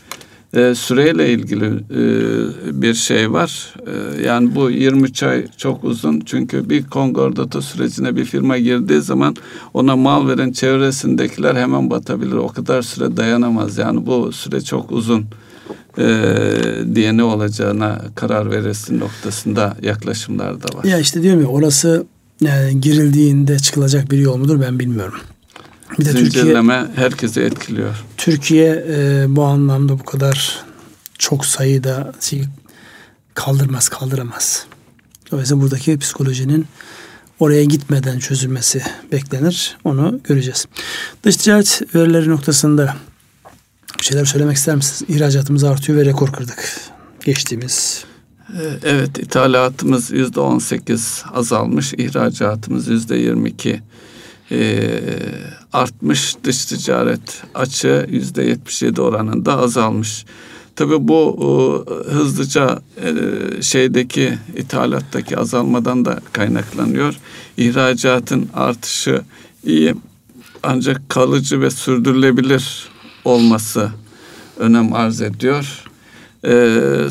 [0.56, 3.74] e, süreyle ilgili e, bir şey var.
[3.88, 6.20] E, yani bu 23 ay çok uzun.
[6.26, 9.36] Çünkü bir kongordato sürecine bir firma girdiği zaman
[9.74, 12.36] ona mal veren çevresindekiler hemen batabilir.
[12.36, 13.78] O kadar süre dayanamaz.
[13.78, 15.26] Yani bu süre çok uzun
[15.97, 16.06] e,
[16.95, 20.84] diye ne olacağına karar verirsin noktasında yaklaşımlar da var.
[20.84, 22.06] Ya işte diyorum ya orası
[22.41, 25.20] yani e, girildiğinde çıkılacak bir yol mudur ben bilmiyorum.
[25.99, 27.95] Bir de Zincirleme Türkiye, herkesi etkiliyor.
[28.17, 30.65] Türkiye e, bu anlamda bu kadar
[31.17, 32.43] çok sayıda şey
[33.33, 34.65] kaldırmaz, kaldıramaz.
[35.31, 36.67] Dolayısıyla buradaki psikolojinin
[37.39, 38.81] oraya gitmeden çözülmesi
[39.11, 39.77] beklenir.
[39.83, 40.65] Onu göreceğiz.
[41.23, 42.95] Dış ticaret verileri noktasında
[43.99, 45.15] bir şeyler söylemek ister misiniz?
[45.15, 46.79] İhracatımız artıyor ve rekor kırdık.
[47.25, 48.03] Geçtiğimiz
[48.49, 53.81] e, Evet, ithalatımız yüzde on sekiz azalmış, ihracatımız yüzde yirmi iki
[54.51, 54.99] e,
[55.73, 60.25] artmış dış ticaret açığı yüzde yetmiş yedi oranında azalmış.
[60.75, 61.35] Tabii bu
[61.89, 63.11] e, hızlıca e,
[63.61, 67.15] şeydeki ithalattaki azalmadan da kaynaklanıyor.
[67.57, 69.21] İhracatın artışı
[69.63, 69.95] iyi
[70.63, 72.89] ancak kalıcı ve sürdürülebilir
[73.25, 73.91] olması
[74.57, 75.85] önem arz ediyor.
[76.47, 77.07] Ee,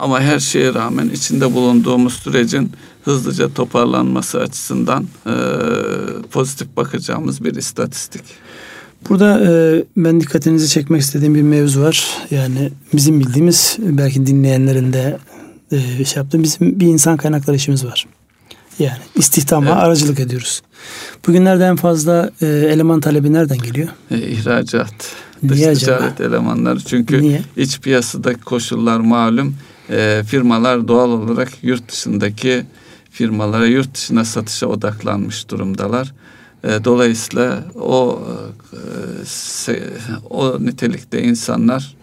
[0.00, 2.72] ama her şeye rağmen içinde bulunduğumuz sürecin
[3.04, 5.34] hızlıca toparlanması açısından e,
[6.30, 8.22] pozitif bakacağımız bir istatistik.
[9.08, 12.08] Burada e, ben dikkatinizi çekmek istediğim bir mevzu var.
[12.30, 15.18] Yani bizim bildiğimiz belki dinleyenlerin de
[15.72, 18.06] e, şey yaptığım bizim bir insan kaynakları işimiz var.
[18.78, 19.82] Yani istihdama evet.
[19.82, 20.62] aracılık ediyoruz.
[21.26, 23.88] Bugünlerde en fazla e, eleman talebi nereden geliyor?
[24.10, 24.94] E, ihracat.
[25.48, 26.28] Dış Niye ticaret acaba?
[26.28, 26.80] elemanları.
[26.80, 27.42] Çünkü Niye?
[27.56, 29.56] iç piyasadaki koşullar malum.
[29.90, 32.64] E, firmalar doğal olarak yurt dışındaki
[33.14, 36.12] firmalara yurt dışına satışa odaklanmış durumdalar.
[36.64, 38.20] E, dolayısıyla o
[39.68, 39.72] e,
[40.30, 41.94] o nitelikte insanlar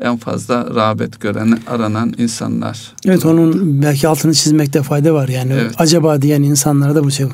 [0.00, 2.92] en fazla rağbet gören, aranan insanlar.
[3.06, 5.28] Evet onun belki altını çizmekte fayda var.
[5.28, 5.74] Yani evet.
[5.78, 7.26] acaba diyen insanlara da bu şey.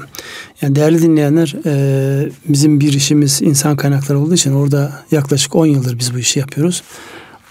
[0.63, 5.99] Yani değerli dinleyenler e, bizim bir işimiz insan kaynakları olduğu için orada yaklaşık 10 yıldır
[5.99, 6.83] biz bu işi yapıyoruz.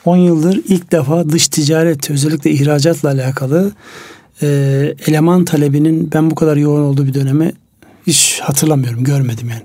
[0.06, 3.72] 10 yıldır ilk defa dış ticaret özellikle ihracatla alakalı
[4.42, 4.48] e,
[5.08, 7.52] eleman talebinin ben bu kadar yoğun olduğu bir dönemi
[8.08, 9.64] hiç hatırlamıyorum, görmedim yani.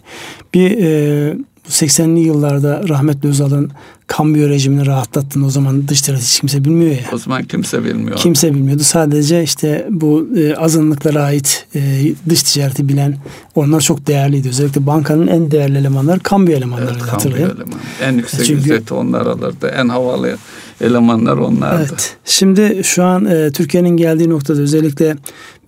[0.55, 1.37] Bir e,
[1.69, 3.71] 80'li yıllarda rahmetli Özal'ın
[4.07, 7.05] kambiyo rejimini rahatlattığını o zaman dış ticaret hiç kimse bilmiyor ya.
[7.13, 8.17] O zaman kimse bilmiyor.
[8.17, 8.83] Kimse bilmiyordu.
[8.83, 11.81] Sadece işte bu e, azınlıklara ait e,
[12.29, 13.17] dış ticareti bilen
[13.55, 14.49] onlar çok değerliydi.
[14.49, 17.47] Özellikle bankanın en değerli elemanları kambiyo elemanları evet, hatırlayın.
[17.47, 17.79] Eleman.
[18.03, 19.75] En yüksek Çünkü, ücreti onlar alırdı.
[19.77, 20.37] En havalı
[20.81, 21.87] elemanlar onlardı.
[21.89, 22.17] Evet.
[22.25, 25.17] Şimdi şu an e, Türkiye'nin geldiği noktada özellikle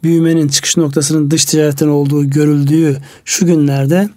[0.03, 4.09] büyümenin çıkış noktasının dış ticaretten olduğu görüldüğü şu günlerde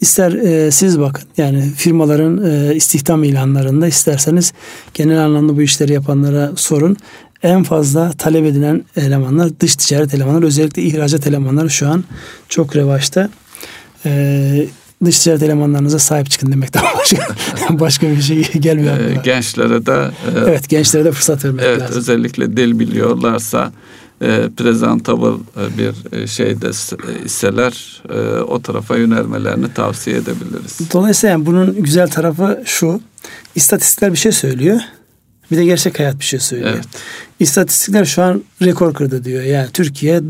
[0.00, 4.52] ister e, siz bakın yani firmaların e, istihdam ilanlarında isterseniz
[4.94, 6.96] genel anlamda bu işleri yapanlara sorun.
[7.42, 12.04] En fazla talep edilen elemanlar dış ticaret elemanları özellikle ihracat elemanları şu an
[12.48, 13.30] çok revaçta.
[14.06, 14.66] E,
[15.04, 17.26] dış ticaret elemanlarınıza sahip çıkın demekten başka
[17.80, 18.96] başka bir şey gelmiyor.
[18.98, 21.96] Ee, gençlere de e, evet gençlere de fırsat vermek evet, lazım.
[21.96, 23.72] Özellikle dil biliyorlarsa
[24.22, 26.70] e, presentable e, bir e, şeyde
[27.24, 30.78] iseler e, o tarafa yönelmelerini tavsiye edebiliriz.
[30.92, 33.00] Dolayısıyla yani bunun güzel tarafı şu.
[33.54, 34.80] İstatistikler bir şey söylüyor.
[35.50, 36.70] Bir de gerçek hayat bir şey söylüyor.
[36.74, 36.84] Evet.
[37.40, 39.42] İstatistikler şu an rekor kırdı diyor.
[39.42, 40.20] Yani Türkiye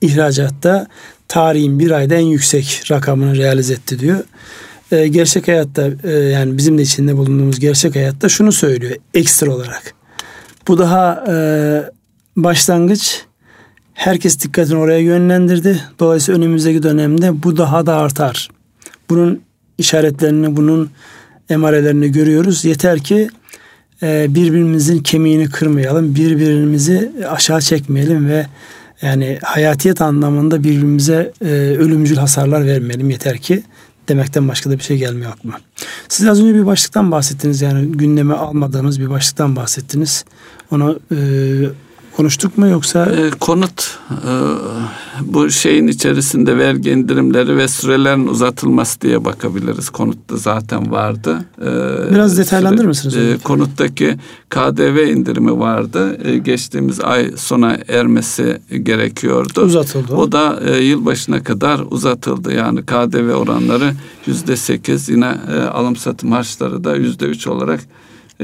[0.00, 0.86] ihracatta
[1.28, 4.24] tarihin bir ayda en yüksek rakamını realize etti diyor.
[4.92, 9.94] Ee, gerçek hayatta e, yani bizim de içinde bulunduğumuz gerçek hayatta şunu söylüyor ekstra olarak.
[10.68, 11.34] Bu daha e,
[12.36, 13.24] başlangıç
[13.94, 15.80] herkes dikkatini oraya yönlendirdi.
[15.98, 18.48] Dolayısıyla önümüzdeki dönemde bu daha da artar.
[19.10, 19.42] Bunun
[19.78, 20.90] işaretlerini, bunun
[21.50, 22.64] emarelerini görüyoruz.
[22.64, 23.28] Yeter ki
[24.02, 28.46] e, birbirimizin kemiğini kırmayalım, birbirimizi aşağı çekmeyelim ve
[29.02, 33.62] yani hayatiyet anlamında birbirimize e, ölümcül hasarlar vermeyelim yeter ki
[34.08, 35.60] demekten başka da bir şey gelmiyor aklıma.
[36.08, 40.24] Siz az önce bir başlıktan bahsettiniz yani gündeme almadığımız bir başlıktan bahsettiniz.
[40.70, 41.16] Onu e,
[42.16, 43.06] konuştuk mu yoksa?
[43.06, 44.32] E, konut e,
[45.20, 49.90] bu şeyin içerisinde vergi indirimleri ve sürelerin uzatılması diye bakabiliriz.
[49.90, 51.44] Konutta zaten vardı.
[51.60, 51.64] E,
[52.14, 53.16] Biraz detaylandırır mısınız?
[53.16, 54.16] E, konuttaki
[54.50, 56.18] KDV indirimi vardı.
[56.28, 59.60] E, geçtiğimiz ay sona ermesi gerekiyordu.
[59.62, 60.14] Uzatıldı.
[60.14, 62.52] O da e, yılbaşına kadar uzatıldı.
[62.54, 63.92] Yani KDV oranları
[64.26, 67.80] yüzde sekiz yine e, alım satım harçları da yüzde üç olarak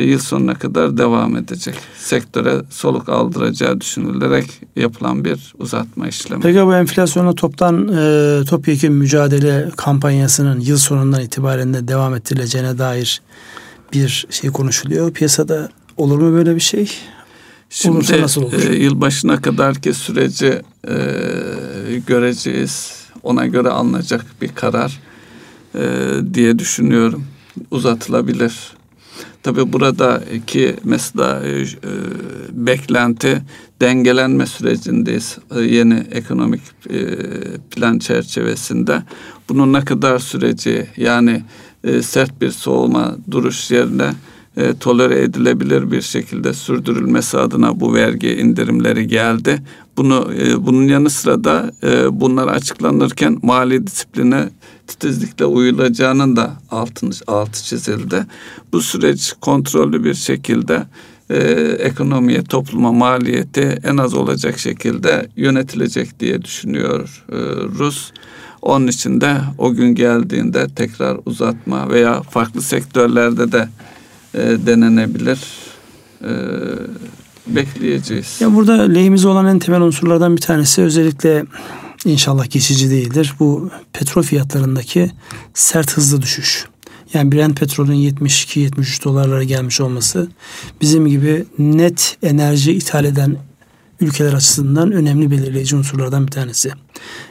[0.03, 1.75] yıl sonuna kadar devam edecek.
[1.99, 6.43] Sektöre soluk aldıracağı düşünülerek yapılan bir uzatma işlemi.
[6.43, 13.23] Peki bu enflasyonla toptan e, topyekun mücadele kampanyasının yıl sonundan itibaren de devam ettirileceğine dair
[13.93, 15.13] bir şey konuşuluyor.
[15.13, 16.91] Piyasada olur mu böyle bir şey?
[17.71, 18.71] Şimdi Olursa nasıl olur?
[18.71, 20.95] E, yılbaşına kadarki süreci e,
[22.07, 22.93] göreceğiz.
[23.23, 25.01] Ona göre alınacak bir karar
[25.75, 25.81] e,
[26.35, 27.25] diye düşünüyorum.
[27.71, 28.78] Uzatılabilir.
[29.43, 31.65] Tabi buradaki mesela e, e,
[32.53, 33.43] beklenti
[33.81, 35.39] dengelenme sürecindeyiz.
[35.57, 36.61] E, yeni ekonomik
[36.91, 37.07] e,
[37.71, 39.03] plan çerçevesinde.
[39.49, 41.43] Bunun ne kadar süreci yani
[41.85, 44.11] e, sert bir soğuma duruş yerine
[44.57, 49.63] e, tolere edilebilir bir şekilde sürdürülmesi adına bu vergi indirimleri geldi.
[49.99, 54.49] Bunu e, bunun yanı sıra da e, bunlar açıklanırken mali disipline
[54.87, 58.27] titizlikle uyulacağının da altını, altı çizildi.
[58.73, 60.87] Bu süreç kontrollü bir şekilde
[61.31, 61.37] e,
[61.79, 67.37] ekonomiye, topluma maliyeti en az olacak şekilde yönetilecek diye düşünüyor e,
[67.79, 68.13] Rus.
[68.63, 73.69] Onun için de o gün geldiğinde tekrar uzatma veya farklı sektörlerde de
[74.35, 75.41] e, denenebilir.
[76.25, 76.31] E,
[77.49, 78.37] bekleyeceğiz.
[78.41, 81.45] Ya burada lehimize olan en temel unsurlardan bir tanesi özellikle
[82.05, 83.35] inşallah geçici değildir.
[83.41, 85.11] Bu petrol fiyatlarındaki
[85.55, 86.67] sert hızlı düşüş.
[87.15, 90.29] Yani Brent petrolün 72-73 dolarlara gelmiş olması
[90.81, 93.37] bizim gibi net enerji ithal eden
[94.01, 96.71] ülkeler açısından önemli belirleyici unsurlardan bir tanesi.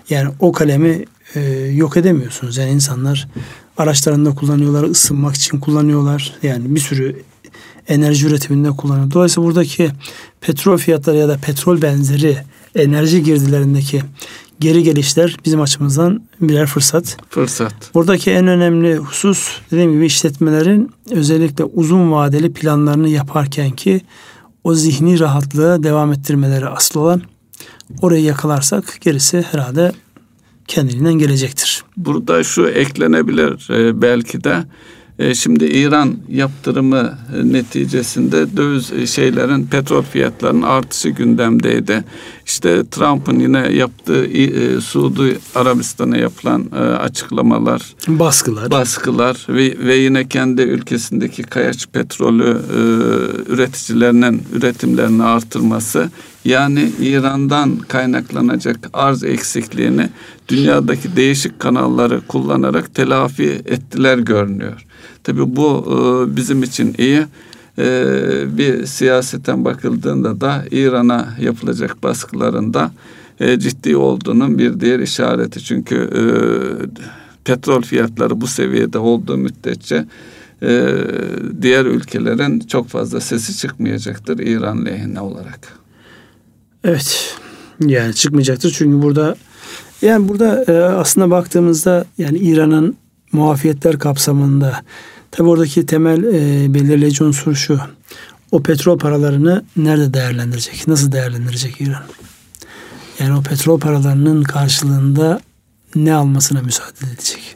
[0.09, 1.05] Yani o kalemi
[1.36, 1.39] e,
[1.74, 2.57] yok edemiyorsunuz.
[2.57, 3.28] Yani insanlar
[3.78, 6.34] araçlarında kullanıyorlar, ısınmak için kullanıyorlar.
[6.43, 7.22] Yani bir sürü
[7.88, 9.12] enerji üretiminde kullanıyor.
[9.12, 9.90] Dolayısıyla buradaki
[10.42, 12.38] petrol fiyatları ya da petrol benzeri
[12.76, 14.02] enerji girdilerindeki
[14.60, 17.18] geri gelişler bizim açımızdan birer fırsat.
[17.30, 17.74] Fırsat.
[17.94, 24.02] Buradaki en önemli husus dediğim gibi işletmelerin özellikle uzun vadeli planlarını yaparken ki
[24.64, 27.22] o zihni rahatlığı devam ettirmeleri asıl olan
[28.02, 29.92] orayı yakalarsak gerisi herhalde
[30.68, 31.84] kendiliğinden gelecektir.
[31.98, 34.64] Burada şu eklenebilir e, belki de
[35.20, 42.03] E, şimdi İran yaptırımı e, neticesinde döviz e, şeylerin petrol fiyatlarının artışı gündemdeydi.
[42.45, 50.28] İşte Trump'ın yine yaptığı e, Suudi Arabistan'a yapılan e, açıklamalar, baskılar, baskılar ve, ve yine
[50.28, 52.80] kendi ülkesindeki kayaç petrolü e,
[53.51, 56.09] üreticilerinin üretimlerini artırması
[56.45, 60.09] yani İran'dan kaynaklanacak arz eksikliğini
[60.47, 64.87] dünyadaki değişik kanalları kullanarak telafi ettiler görünüyor.
[65.28, 67.26] Tabi bu e, bizim için iyi.
[67.78, 67.88] E,
[68.58, 72.92] bir siyaseten bakıldığında da İran'a yapılacak baskılarında
[73.40, 75.64] e, ciddi olduğunun bir diğer işareti.
[75.64, 76.10] Çünkü
[77.46, 80.06] petrol fiyatları bu seviyede olduğu müddetçe
[81.62, 85.60] diğer ülkelerin çok fazla sesi çıkmayacaktır İran lehine olarak.
[86.84, 87.36] Evet.
[87.86, 89.36] Yani çıkmayacaktır çünkü burada
[90.02, 90.66] yani burada
[91.00, 92.98] aslında baktığımızda yani İran'ın
[93.32, 94.82] muafiyetler kapsamında
[95.32, 97.80] Tabi oradaki temel e, belirleyici unsur şu.
[98.52, 100.88] O petrol paralarını nerede değerlendirecek?
[100.88, 102.04] Nasıl değerlendirecek İran?
[103.20, 105.40] Yani o petrol paralarının karşılığında
[105.96, 107.56] ne almasına müsaade edecek?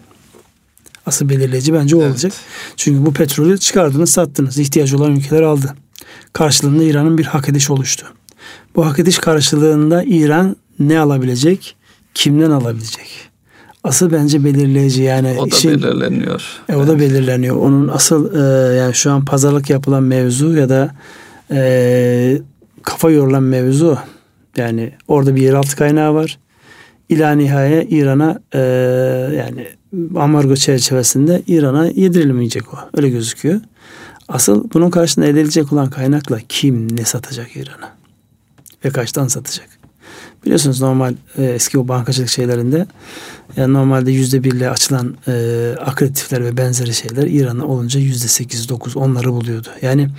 [1.06, 2.12] Asıl belirleyici bence o evet.
[2.12, 2.34] olacak.
[2.78, 4.58] Çünkü bu petrolü çıkardınız, sattınız.
[4.58, 5.76] İhtiyacı olan ülkeler aldı.
[6.34, 8.08] Karşılığında İran'ın bir hak ediş oluştu.
[8.76, 11.76] Bu hak ediş karşılığında İran ne alabilecek?
[12.14, 13.31] Kimden alabilecek?
[13.84, 16.44] Asıl bence belirleyici yani o da işin, belirleniyor.
[16.70, 17.56] E, o da belirleniyor.
[17.56, 20.96] Onun asıl e, yani şu an pazarlık yapılan mevzu ya da
[21.52, 22.42] e,
[22.84, 23.98] kafa yorulan mevzu
[24.58, 26.40] yani orada bir yeraltı kaynağı var.
[27.10, 28.60] İla nihaye İran'a e,
[29.38, 29.68] yani
[30.16, 32.78] ambargo çerçevesinde İran'a yedirilmeyecek o.
[32.98, 33.62] Öyle gözüküyor.
[34.28, 37.92] Asıl bunun karşısında edilecek olan kaynakla kim ne satacak İran'a?
[38.86, 39.81] Ve kaçtan satacak?
[40.46, 42.88] Biliyorsunuz normal e, eski o bankacılık şeylerinde
[43.56, 48.98] yani normalde yüzde birle açılan e, akreditifler ve benzeri şeyler İran'da olunca yüzde sekiz dokuz
[48.98, 49.68] onları buluyordu.
[49.82, 50.10] Yani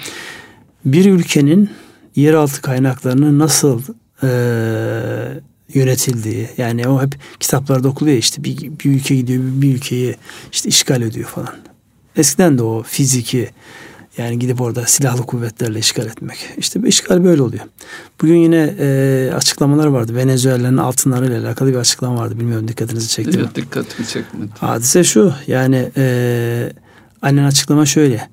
[0.84, 1.70] bir ülkenin
[2.16, 3.82] yeraltı kaynaklarını nasıl
[4.22, 4.28] e,
[5.74, 10.16] yönetildiği yani o hep kitaplarda okuluyor işte bir, bir ülke gidiyor bir ülkeyi
[10.52, 11.54] işte işgal ediyor falan.
[12.16, 13.50] Eskiden de o fiziki
[14.18, 16.38] yani gidip orada silahlı kuvvetlerle işgal etmek.
[16.56, 17.64] İşte bu işgal böyle oluyor.
[18.22, 20.16] Bugün yine e, açıklamalar vardı.
[20.16, 22.40] Venezuela'nın altınlarıyla alakalı bir açıklama vardı.
[22.40, 23.48] Bilmiyorum dikkatinizi çekti mi?
[23.54, 24.50] Dikkatimi çekmedi.
[24.58, 26.72] Hadise şu yani e,
[27.22, 28.28] annen açıklama şöyle.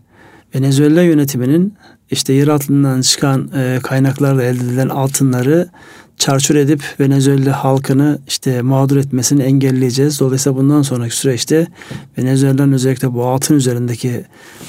[0.55, 1.73] Venezuela yönetiminin
[2.11, 5.69] işte yer altından çıkan e, kaynaklarla elde edilen altınları
[6.19, 10.19] çarçur edip Venezuela halkını işte mağdur etmesini engelleyeceğiz.
[10.19, 11.67] Dolayısıyla bundan sonraki süreçte
[12.17, 14.25] Venezuela'nın özellikle bu altın üzerindeki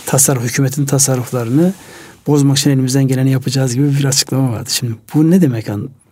[0.06, 1.72] tasarruf, hükümetin tasarruflarını
[2.26, 4.70] bozmak için elimizden geleni yapacağız gibi bir açıklama vardı.
[4.70, 5.66] Şimdi bu ne demek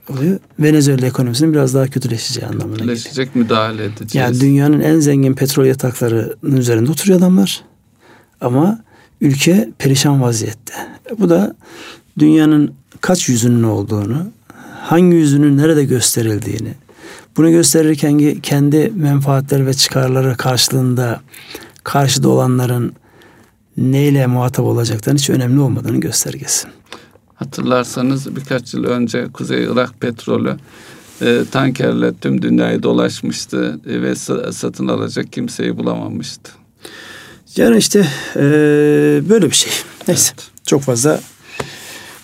[0.09, 0.39] oluyor?
[0.59, 2.97] Venezuela ekonomisinin biraz daha kötüleşeceği anlamına geliyor.
[2.97, 4.15] Kötüleşecek müdahale edeceğiz.
[4.15, 7.65] Yani dünyanın en zengin petrol yataklarının üzerinde oturuyor adamlar.
[8.41, 8.81] Ama
[9.21, 10.75] ülke perişan vaziyette.
[11.19, 11.55] Bu da
[12.19, 14.27] dünyanın kaç yüzünün olduğunu,
[14.89, 16.75] hangi yüzünün nerede gösterildiğini,
[17.37, 21.21] bunu gösterirken kendi menfaatleri ve çıkarları karşılığında
[21.85, 22.93] karşıda olanların
[23.77, 26.69] neyle muhatap olacaklarının hiç önemli olmadığını göstergesi.
[27.35, 30.57] Hatırlarsanız birkaç yıl önce Kuzey Irak petrolü
[31.23, 34.15] e, tankerle tüm dünyayı dolaşmıştı e, ve
[34.53, 36.51] satın alacak kimseyi bulamamıştı.
[37.57, 38.43] Yani işte e,
[39.29, 39.73] böyle bir şey.
[40.09, 40.51] Neyse evet.
[40.67, 41.21] çok fazla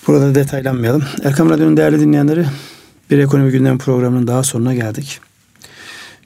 [0.06, 1.04] Burada detaylanmayalım.
[1.24, 2.46] Erkam Radyo'nun değerli dinleyenleri
[3.10, 5.20] bir ekonomi gündem programının daha sonuna geldik.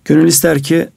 [0.05, 0.89] Gönül ister ki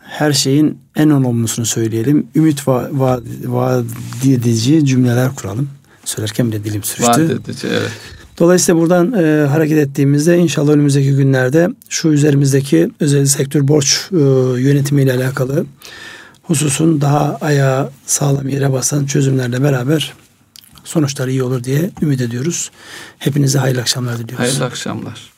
[0.00, 2.26] her şeyin en olumlusunu söyleyelim.
[2.34, 3.84] Ümit va va vaat
[4.26, 5.68] edici cümleler kuralım.
[6.04, 7.06] Söylerken bile dilim sürçtü.
[7.06, 7.90] Vaat edici evet.
[8.38, 14.16] Dolayısıyla buradan e, hareket ettiğimizde inşallah önümüzdeki günlerde şu üzerimizdeki özel sektör borç e,
[14.60, 15.66] yönetimiyle alakalı
[16.42, 20.14] hususun daha ayağa sağlam yere basan çözümlerle beraber
[20.88, 22.70] sonuçları iyi olur diye ümit ediyoruz.
[23.18, 24.38] Hepinize hayırlı akşamlar diliyoruz.
[24.38, 25.37] Hayırlı akşamlar.